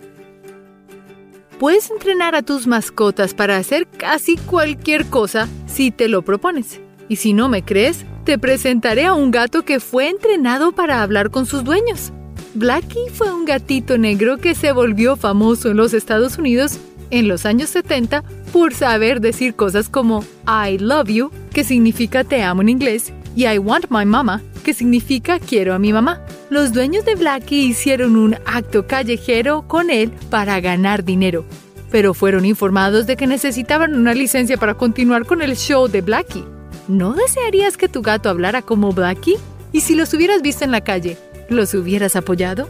Puedes 1.59 1.91
entrenar 1.91 2.33
a 2.33 2.41
tus 2.41 2.65
mascotas 2.65 3.35
para 3.35 3.57
hacer 3.57 3.87
casi 3.87 4.35
cualquier 4.37 5.05
cosa 5.05 5.47
si 5.67 5.91
te 5.91 6.07
lo 6.07 6.23
propones. 6.23 6.81
Y 7.07 7.17
si 7.17 7.33
no 7.33 7.49
me 7.49 7.63
crees, 7.63 8.03
te 8.23 8.39
presentaré 8.39 9.05
a 9.05 9.13
un 9.13 9.29
gato 9.29 9.63
que 9.63 9.79
fue 9.79 10.09
entrenado 10.09 10.71
para 10.71 11.03
hablar 11.03 11.29
con 11.29 11.45
sus 11.45 11.63
dueños. 11.63 12.11
Blackie 12.55 13.09
fue 13.13 13.31
un 13.31 13.45
gatito 13.45 13.97
negro 13.97 14.37
que 14.37 14.55
se 14.55 14.71
volvió 14.71 15.15
famoso 15.15 15.69
en 15.69 15.77
los 15.77 15.93
Estados 15.93 16.37
Unidos 16.37 16.79
en 17.13 17.27
los 17.27 17.45
años 17.45 17.69
70 17.69 18.23
por 18.51 18.73
saber 18.73 19.21
decir 19.21 19.53
cosas 19.53 19.87
como 19.87 20.25
I 20.47 20.79
love 20.79 21.09
you, 21.09 21.31
que 21.53 21.63
significa 21.63 22.23
te 22.23 22.41
amo 22.41 22.63
en 22.63 22.69
inglés, 22.69 23.13
y 23.35 23.45
I 23.45 23.59
want 23.59 23.85
my 23.89 24.03
mama, 24.03 24.41
que 24.63 24.73
significa 24.73 25.39
quiero 25.39 25.75
a 25.75 25.79
mi 25.79 25.93
mamá. 25.93 26.21
Los 26.49 26.73
dueños 26.73 27.05
de 27.05 27.15
Blackie 27.15 27.67
hicieron 27.67 28.15
un 28.15 28.35
acto 28.45 28.87
callejero 28.87 29.67
con 29.67 29.91
él 29.91 30.11
para 30.31 30.59
ganar 30.59 31.03
dinero, 31.03 31.45
pero 31.91 32.15
fueron 32.15 32.45
informados 32.45 33.05
de 33.05 33.15
que 33.15 33.27
necesitaban 33.27 33.93
una 33.93 34.15
licencia 34.15 34.57
para 34.57 34.73
continuar 34.73 35.25
con 35.25 35.43
el 35.43 35.55
show 35.55 35.87
de 35.87 36.01
Blackie. 36.01 36.45
¿No 36.87 37.13
desearías 37.13 37.77
que 37.77 37.87
tu 37.87 38.01
gato 38.01 38.29
hablara 38.29 38.63
como 38.63 38.91
Blackie? 38.91 39.37
¿Y 39.71 39.81
si 39.81 39.93
los 39.93 40.13
hubieras 40.15 40.41
visto 40.41 40.65
en 40.65 40.71
la 40.71 40.81
calle, 40.81 41.17
los 41.47 41.75
hubieras 41.75 42.15
apoyado? 42.15 42.67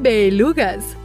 Belugas. 0.00 0.96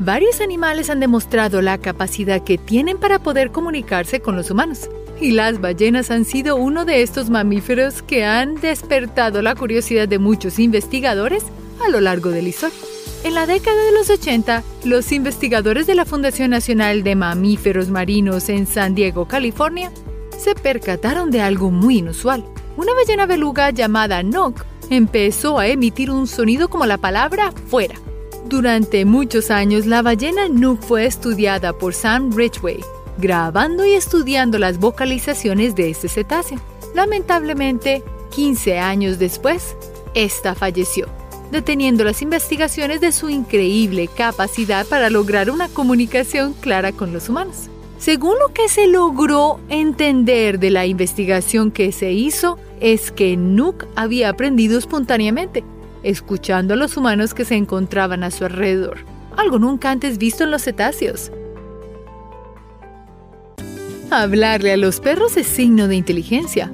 Varios 0.00 0.40
animales 0.40 0.90
han 0.90 0.98
demostrado 0.98 1.62
la 1.62 1.78
capacidad 1.78 2.42
que 2.42 2.58
tienen 2.58 2.98
para 2.98 3.20
poder 3.20 3.52
comunicarse 3.52 4.20
con 4.20 4.34
los 4.34 4.50
humanos, 4.50 4.90
y 5.20 5.30
las 5.30 5.60
ballenas 5.60 6.10
han 6.10 6.24
sido 6.24 6.56
uno 6.56 6.84
de 6.84 7.02
estos 7.02 7.30
mamíferos 7.30 8.02
que 8.02 8.24
han 8.24 8.56
despertado 8.56 9.40
la 9.40 9.54
curiosidad 9.54 10.08
de 10.08 10.18
muchos 10.18 10.58
investigadores 10.58 11.44
a 11.84 11.88
lo 11.90 12.00
largo 12.00 12.30
de 12.30 12.42
la 12.42 12.48
historia. 12.48 12.76
En 13.22 13.34
la 13.34 13.46
década 13.46 13.82
de 13.84 13.92
los 13.92 14.10
80, 14.10 14.64
los 14.84 15.12
investigadores 15.12 15.86
de 15.86 15.94
la 15.94 16.04
Fundación 16.04 16.50
Nacional 16.50 17.04
de 17.04 17.14
Mamíferos 17.14 17.88
Marinos 17.88 18.48
en 18.48 18.66
San 18.66 18.96
Diego, 18.96 19.26
California, 19.28 19.92
se 20.36 20.56
percataron 20.56 21.30
de 21.30 21.40
algo 21.40 21.70
muy 21.70 21.98
inusual. 21.98 22.44
Una 22.76 22.92
ballena 22.92 23.26
beluga 23.26 23.70
llamada 23.70 24.24
Nook 24.24 24.64
empezó 24.90 25.60
a 25.60 25.68
emitir 25.68 26.10
un 26.10 26.26
sonido 26.26 26.68
como 26.68 26.84
la 26.84 26.98
palabra 26.98 27.52
fuera 27.68 27.94
durante 28.46 29.06
muchos 29.06 29.50
años, 29.50 29.86
la 29.86 30.02
ballena 30.02 30.48
Nook 30.48 30.82
fue 30.82 31.06
estudiada 31.06 31.72
por 31.72 31.94
Sam 31.94 32.30
Ridgway, 32.30 32.78
grabando 33.16 33.86
y 33.86 33.92
estudiando 33.92 34.58
las 34.58 34.78
vocalizaciones 34.78 35.74
de 35.74 35.88
este 35.88 36.08
cetáceo. 36.08 36.60
Lamentablemente, 36.94 38.02
15 38.34 38.78
años 38.78 39.18
después, 39.18 39.76
esta 40.14 40.54
falleció, 40.54 41.06
deteniendo 41.50 42.04
las 42.04 42.20
investigaciones 42.20 43.00
de 43.00 43.12
su 43.12 43.30
increíble 43.30 44.08
capacidad 44.08 44.86
para 44.86 45.08
lograr 45.08 45.50
una 45.50 45.68
comunicación 45.68 46.52
clara 46.52 46.92
con 46.92 47.14
los 47.14 47.30
humanos. 47.30 47.70
Según 47.98 48.34
lo 48.38 48.52
que 48.52 48.68
se 48.68 48.86
logró 48.86 49.58
entender 49.70 50.58
de 50.58 50.68
la 50.68 50.84
investigación 50.84 51.70
que 51.70 51.92
se 51.92 52.12
hizo, 52.12 52.58
es 52.80 53.10
que 53.10 53.38
Nook 53.38 53.86
había 53.96 54.28
aprendido 54.28 54.78
espontáneamente 54.78 55.64
escuchando 56.04 56.74
a 56.74 56.76
los 56.76 56.96
humanos 56.96 57.34
que 57.34 57.44
se 57.44 57.56
encontraban 57.56 58.22
a 58.22 58.30
su 58.30 58.44
alrededor, 58.44 58.98
algo 59.36 59.58
nunca 59.58 59.90
antes 59.90 60.18
visto 60.18 60.44
en 60.44 60.50
los 60.50 60.62
cetáceos. 60.62 61.32
Hablarle 64.10 64.72
a 64.72 64.76
los 64.76 65.00
perros 65.00 65.36
es 65.36 65.46
signo 65.46 65.88
de 65.88 65.96
inteligencia. 65.96 66.70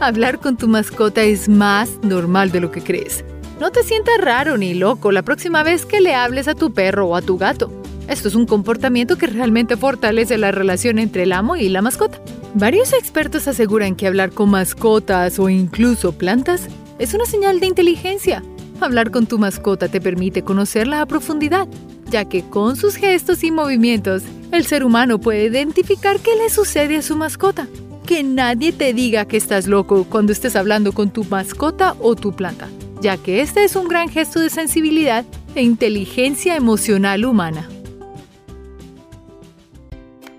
Hablar 0.00 0.40
con 0.40 0.56
tu 0.56 0.66
mascota 0.66 1.22
es 1.22 1.48
más 1.48 1.98
normal 2.02 2.50
de 2.50 2.60
lo 2.60 2.70
que 2.70 2.80
crees. 2.80 3.24
No 3.60 3.70
te 3.70 3.82
sientas 3.82 4.18
raro 4.18 4.56
ni 4.56 4.72
loco 4.74 5.12
la 5.12 5.22
próxima 5.22 5.62
vez 5.62 5.84
que 5.84 6.00
le 6.00 6.14
hables 6.14 6.48
a 6.48 6.54
tu 6.54 6.72
perro 6.72 7.08
o 7.08 7.16
a 7.16 7.22
tu 7.22 7.36
gato. 7.36 7.70
Esto 8.08 8.28
es 8.28 8.34
un 8.34 8.46
comportamiento 8.46 9.18
que 9.18 9.26
realmente 9.26 9.76
fortalece 9.76 10.38
la 10.38 10.50
relación 10.50 10.98
entre 10.98 11.24
el 11.24 11.32
amo 11.32 11.54
y 11.54 11.68
la 11.68 11.82
mascota. 11.82 12.18
Varios 12.54 12.92
expertos 12.92 13.46
aseguran 13.46 13.94
que 13.94 14.06
hablar 14.06 14.32
con 14.32 14.50
mascotas 14.50 15.38
o 15.38 15.48
incluso 15.48 16.12
plantas 16.12 16.68
es 17.00 17.14
una 17.14 17.24
señal 17.24 17.60
de 17.60 17.66
inteligencia. 17.66 18.44
Hablar 18.78 19.10
con 19.10 19.26
tu 19.26 19.38
mascota 19.38 19.88
te 19.88 20.02
permite 20.02 20.42
conocerla 20.42 21.00
a 21.00 21.06
profundidad, 21.06 21.66
ya 22.10 22.26
que 22.26 22.42
con 22.42 22.76
sus 22.76 22.96
gestos 22.96 23.42
y 23.42 23.50
movimientos, 23.50 24.22
el 24.52 24.66
ser 24.66 24.84
humano 24.84 25.18
puede 25.18 25.46
identificar 25.46 26.20
qué 26.20 26.36
le 26.36 26.50
sucede 26.50 26.98
a 26.98 27.02
su 27.02 27.16
mascota. 27.16 27.66
Que 28.06 28.22
nadie 28.22 28.72
te 28.72 28.92
diga 28.92 29.24
que 29.24 29.38
estás 29.38 29.66
loco 29.66 30.04
cuando 30.04 30.32
estés 30.32 30.56
hablando 30.56 30.92
con 30.92 31.10
tu 31.10 31.24
mascota 31.24 31.96
o 32.00 32.16
tu 32.16 32.32
planta, 32.32 32.68
ya 33.00 33.16
que 33.16 33.40
este 33.40 33.64
es 33.64 33.76
un 33.76 33.88
gran 33.88 34.10
gesto 34.10 34.38
de 34.38 34.50
sensibilidad 34.50 35.24
e 35.54 35.62
inteligencia 35.62 36.54
emocional 36.54 37.24
humana. 37.24 37.66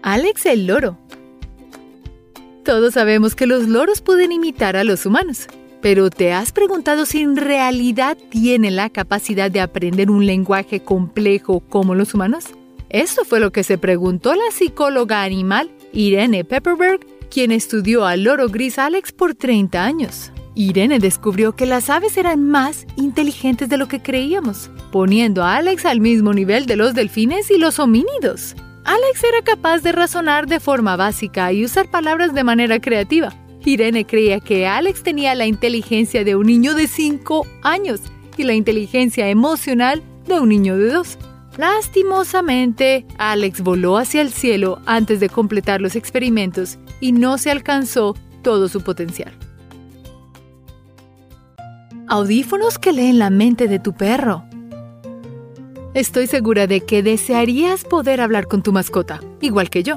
Alex 0.03 0.45
el 0.45 0.68
loro. 0.68 0.97
Todos 2.64 2.93
sabemos 2.93 3.34
que 3.34 3.47
los 3.47 3.68
loros 3.68 4.01
pueden 4.01 4.32
imitar 4.32 4.76
a 4.76 4.84
los 4.84 5.07
humanos, 5.07 5.47
pero 5.82 6.10
¿te 6.10 6.34
has 6.34 6.52
preguntado 6.52 7.06
si 7.06 7.22
en 7.22 7.36
realidad 7.36 8.18
tienen 8.30 8.76
la 8.76 8.90
capacidad 8.90 9.50
de 9.50 9.62
aprender 9.62 10.12
un 10.12 10.26
lenguaje 10.26 10.82
complejo 10.82 11.62
como 11.62 11.96
los 11.96 12.14
humanos? 12.14 12.46
Esto 12.90 13.24
fue 13.26 13.40
lo 13.40 13.52
que 13.52 13.64
se 13.64 13.78
preguntó 13.78 14.36
la 14.36 14.52
psicóloga 14.52 15.24
animal 15.24 15.72
Irene 15.94 16.44
Pepperberg, 16.44 17.00
quien 17.30 17.52
estudió 17.52 18.06
al 18.06 18.24
loro 18.24 18.50
gris 18.50 18.78
Alex 18.78 19.12
por 19.12 19.36
30 19.36 19.84
años. 19.84 20.32
Irene 20.54 21.00
descubrió 21.00 21.56
que 21.56 21.66
las 21.66 21.90
aves 21.90 22.18
eran 22.18 22.50
más 22.50 22.86
inteligentes 22.98 23.70
de 23.70 23.78
lo 23.78 23.88
que 23.88 24.02
creíamos, 24.02 24.70
poniendo 24.92 25.44
a 25.44 25.56
Alex 25.56 25.86
al 25.86 26.02
mismo 26.02 26.34
nivel 26.34 26.66
de 26.66 26.76
los 26.76 26.94
delfines 26.94 27.50
y 27.50 27.58
los 27.58 27.80
homínidos. 27.80 28.56
Alex 28.84 29.24
era 29.24 29.42
capaz 29.44 29.80
de 29.80 29.92
razonar 29.92 30.48
de 30.48 30.60
forma 30.60 30.98
básica 30.98 31.54
y 31.54 31.64
usar 31.64 31.90
palabras 31.90 32.34
de 32.34 32.44
manera 32.44 32.80
creativa, 32.80 33.34
Irene 33.66 34.05
creía 34.05 34.39
que 34.39 34.68
Alex 34.68 35.03
tenía 35.03 35.36
la 35.36 35.45
inteligencia 35.45 36.24
de 36.24 36.36
un 36.36 36.47
niño 36.47 36.74
de 36.74 36.88
5 36.88 37.45
años 37.62 38.01
y 38.38 38.43
la 38.43 38.53
inteligencia 38.53 39.30
emocional 39.30 40.01
de 40.28 40.39
un 40.39 40.49
niño 40.49 40.78
de 40.78 40.91
2. 40.91 41.18
Lastimosamente, 41.57 43.05
Alex 43.18 43.62
voló 43.62 43.97
hacia 43.97 44.22
el 44.22 44.32
cielo 44.32 44.80
antes 44.86 45.20
de 45.20 45.30
completar 45.30 45.82
los 45.82 45.95
experimentos 45.95 46.80
y 46.99 47.12
no 47.12 47.38
se 47.38 47.51
alcanzó 47.51 48.16
todo 48.41 48.68
su 48.68 48.82
potencial. 48.82 49.34
Audífonos 52.07 52.80
que 52.80 52.93
leen 52.93 53.20
la 53.20 53.30
mente 53.30 53.68
de 53.68 53.80
tu 53.80 53.93
perro. 53.93 54.43
Estoy 55.93 56.28
segura 56.28 56.68
de 56.68 56.82
que 56.82 57.03
desearías 57.03 57.84
poder 57.84 58.22
hablar 58.22 58.47
con 58.47 58.64
tu 58.64 58.72
mascota, 58.72 59.20
igual 59.41 59.70
que 59.70 59.84
yo. 59.84 59.95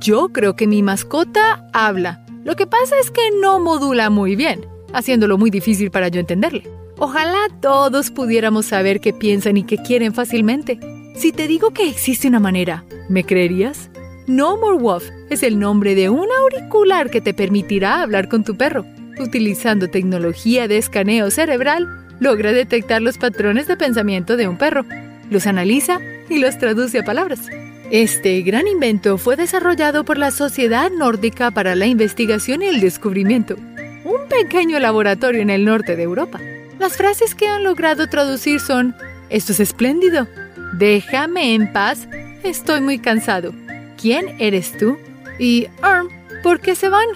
Yo 0.00 0.28
creo 0.28 0.56
que 0.56 0.66
mi 0.66 0.82
mascota 0.82 1.66
habla, 1.72 2.21
lo 2.44 2.56
que 2.56 2.66
pasa 2.66 2.96
es 3.00 3.10
que 3.10 3.22
no 3.40 3.60
modula 3.60 4.10
muy 4.10 4.36
bien, 4.36 4.66
haciéndolo 4.92 5.38
muy 5.38 5.50
difícil 5.50 5.90
para 5.90 6.08
yo 6.08 6.20
entenderle. 6.20 6.64
Ojalá 6.98 7.48
todos 7.60 8.10
pudiéramos 8.10 8.66
saber 8.66 9.00
qué 9.00 9.12
piensan 9.12 9.56
y 9.56 9.64
qué 9.64 9.76
quieren 9.78 10.12
fácilmente. 10.12 10.78
Si 11.16 11.32
te 11.32 11.46
digo 11.46 11.70
que 11.70 11.88
existe 11.88 12.28
una 12.28 12.40
manera, 12.40 12.84
¿me 13.08 13.24
creerías? 13.24 13.90
No 14.26 14.56
More 14.56 14.78
Wolf 14.78 15.08
es 15.30 15.42
el 15.42 15.58
nombre 15.58 15.94
de 15.94 16.08
un 16.08 16.28
auricular 16.40 17.10
que 17.10 17.20
te 17.20 17.34
permitirá 17.34 18.02
hablar 18.02 18.28
con 18.28 18.44
tu 18.44 18.56
perro. 18.56 18.84
Utilizando 19.18 19.88
tecnología 19.88 20.68
de 20.68 20.78
escaneo 20.78 21.30
cerebral, 21.30 21.88
logra 22.20 22.52
detectar 22.52 23.02
los 23.02 23.18
patrones 23.18 23.66
de 23.66 23.76
pensamiento 23.76 24.36
de 24.36 24.48
un 24.48 24.58
perro, 24.58 24.84
los 25.30 25.46
analiza 25.46 26.00
y 26.28 26.38
los 26.38 26.58
traduce 26.58 27.00
a 27.00 27.04
palabras. 27.04 27.48
Este 27.92 28.40
gran 28.40 28.66
invento 28.68 29.18
fue 29.18 29.36
desarrollado 29.36 30.02
por 30.02 30.16
la 30.16 30.30
Sociedad 30.30 30.90
Nórdica 30.90 31.50
para 31.50 31.74
la 31.74 31.84
Investigación 31.84 32.62
y 32.62 32.64
el 32.64 32.80
Descubrimiento, 32.80 33.56
un 34.04 34.28
pequeño 34.30 34.78
laboratorio 34.78 35.42
en 35.42 35.50
el 35.50 35.66
norte 35.66 35.94
de 35.94 36.04
Europa. 36.04 36.40
Las 36.78 36.96
frases 36.96 37.34
que 37.34 37.48
han 37.48 37.64
logrado 37.64 38.06
traducir 38.06 38.60
son, 38.60 38.96
esto 39.28 39.52
es 39.52 39.60
espléndido, 39.60 40.26
déjame 40.72 41.54
en 41.54 41.70
paz, 41.70 42.08
estoy 42.42 42.80
muy 42.80 42.98
cansado, 42.98 43.52
¿quién 44.00 44.36
eres 44.38 44.74
tú? 44.78 44.96
Y, 45.38 45.66
arm, 45.82 46.08
¿por 46.42 46.60
qué 46.60 46.74
se 46.74 46.88
van? 46.88 47.08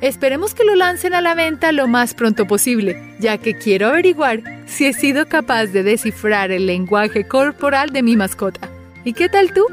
Esperemos 0.00 0.52
que 0.52 0.64
lo 0.64 0.74
lancen 0.74 1.14
a 1.14 1.20
la 1.20 1.36
venta 1.36 1.70
lo 1.70 1.86
más 1.86 2.12
pronto 2.12 2.44
posible, 2.44 3.00
ya 3.20 3.38
que 3.38 3.56
quiero 3.56 3.86
averiguar 3.86 4.42
si 4.66 4.86
he 4.86 4.94
sido 4.94 5.28
capaz 5.28 5.66
de 5.66 5.84
descifrar 5.84 6.50
el 6.50 6.66
lenguaje 6.66 7.24
corporal 7.24 7.90
de 7.90 8.02
mi 8.02 8.16
mascota. 8.16 8.68
¿Y 9.04 9.12
qué 9.12 9.28
tal 9.28 9.52
tú? 9.52 9.64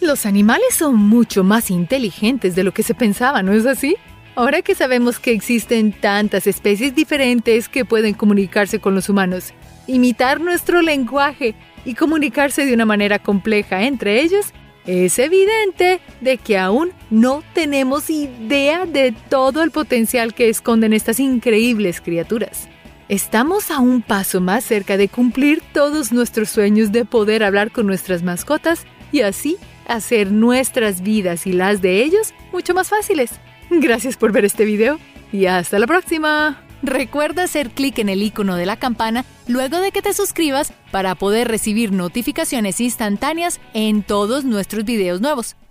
Los 0.00 0.26
animales 0.26 0.74
son 0.76 0.94
mucho 0.94 1.42
más 1.42 1.70
inteligentes 1.70 2.54
de 2.54 2.62
lo 2.62 2.72
que 2.72 2.84
se 2.84 2.94
pensaba, 2.94 3.42
¿no 3.42 3.52
es 3.52 3.66
así? 3.66 3.96
Ahora 4.36 4.62
que 4.62 4.76
sabemos 4.76 5.18
que 5.18 5.32
existen 5.32 5.90
tantas 5.92 6.46
especies 6.46 6.94
diferentes 6.94 7.68
que 7.68 7.84
pueden 7.84 8.14
comunicarse 8.14 8.78
con 8.78 8.94
los 8.94 9.08
humanos, 9.08 9.52
imitar 9.88 10.40
nuestro 10.40 10.82
lenguaje 10.82 11.56
y 11.84 11.94
comunicarse 11.94 12.64
de 12.64 12.74
una 12.74 12.84
manera 12.84 13.18
compleja 13.18 13.82
entre 13.82 14.20
ellos, 14.20 14.52
es 14.86 15.18
evidente 15.18 16.00
de 16.20 16.38
que 16.38 16.56
aún 16.56 16.92
no 17.10 17.42
tenemos 17.52 18.08
idea 18.08 18.86
de 18.86 19.12
todo 19.28 19.64
el 19.64 19.72
potencial 19.72 20.32
que 20.32 20.48
esconden 20.48 20.92
estas 20.92 21.18
increíbles 21.18 22.00
criaturas. 22.00 22.68
Estamos 23.08 23.72
a 23.72 23.80
un 23.80 24.02
paso 24.02 24.40
más 24.40 24.64
cerca 24.64 24.96
de 24.96 25.08
cumplir 25.08 25.60
todos 25.72 26.12
nuestros 26.12 26.50
sueños 26.50 26.92
de 26.92 27.04
poder 27.04 27.42
hablar 27.42 27.72
con 27.72 27.86
nuestras 27.86 28.22
mascotas 28.22 28.86
y 29.10 29.22
así 29.22 29.56
hacer 29.88 30.30
nuestras 30.30 31.02
vidas 31.02 31.46
y 31.46 31.52
las 31.52 31.82
de 31.82 32.02
ellos 32.02 32.32
mucho 32.52 32.74
más 32.74 32.88
fáciles. 32.88 33.32
Gracias 33.70 34.16
por 34.16 34.32
ver 34.32 34.44
este 34.44 34.64
video 34.64 34.98
y 35.32 35.46
hasta 35.46 35.78
la 35.78 35.86
próxima. 35.86 36.62
Recuerda 36.82 37.42
hacer 37.42 37.70
clic 37.70 37.98
en 37.98 38.08
el 38.08 38.22
icono 38.22 38.54
de 38.54 38.66
la 38.66 38.76
campana 38.76 39.24
luego 39.48 39.80
de 39.80 39.90
que 39.90 40.02
te 40.02 40.12
suscribas 40.12 40.72
para 40.92 41.16
poder 41.16 41.48
recibir 41.48 41.90
notificaciones 41.90 42.80
instantáneas 42.80 43.60
en 43.74 44.02
todos 44.04 44.44
nuestros 44.44 44.84
videos 44.84 45.20
nuevos. 45.20 45.58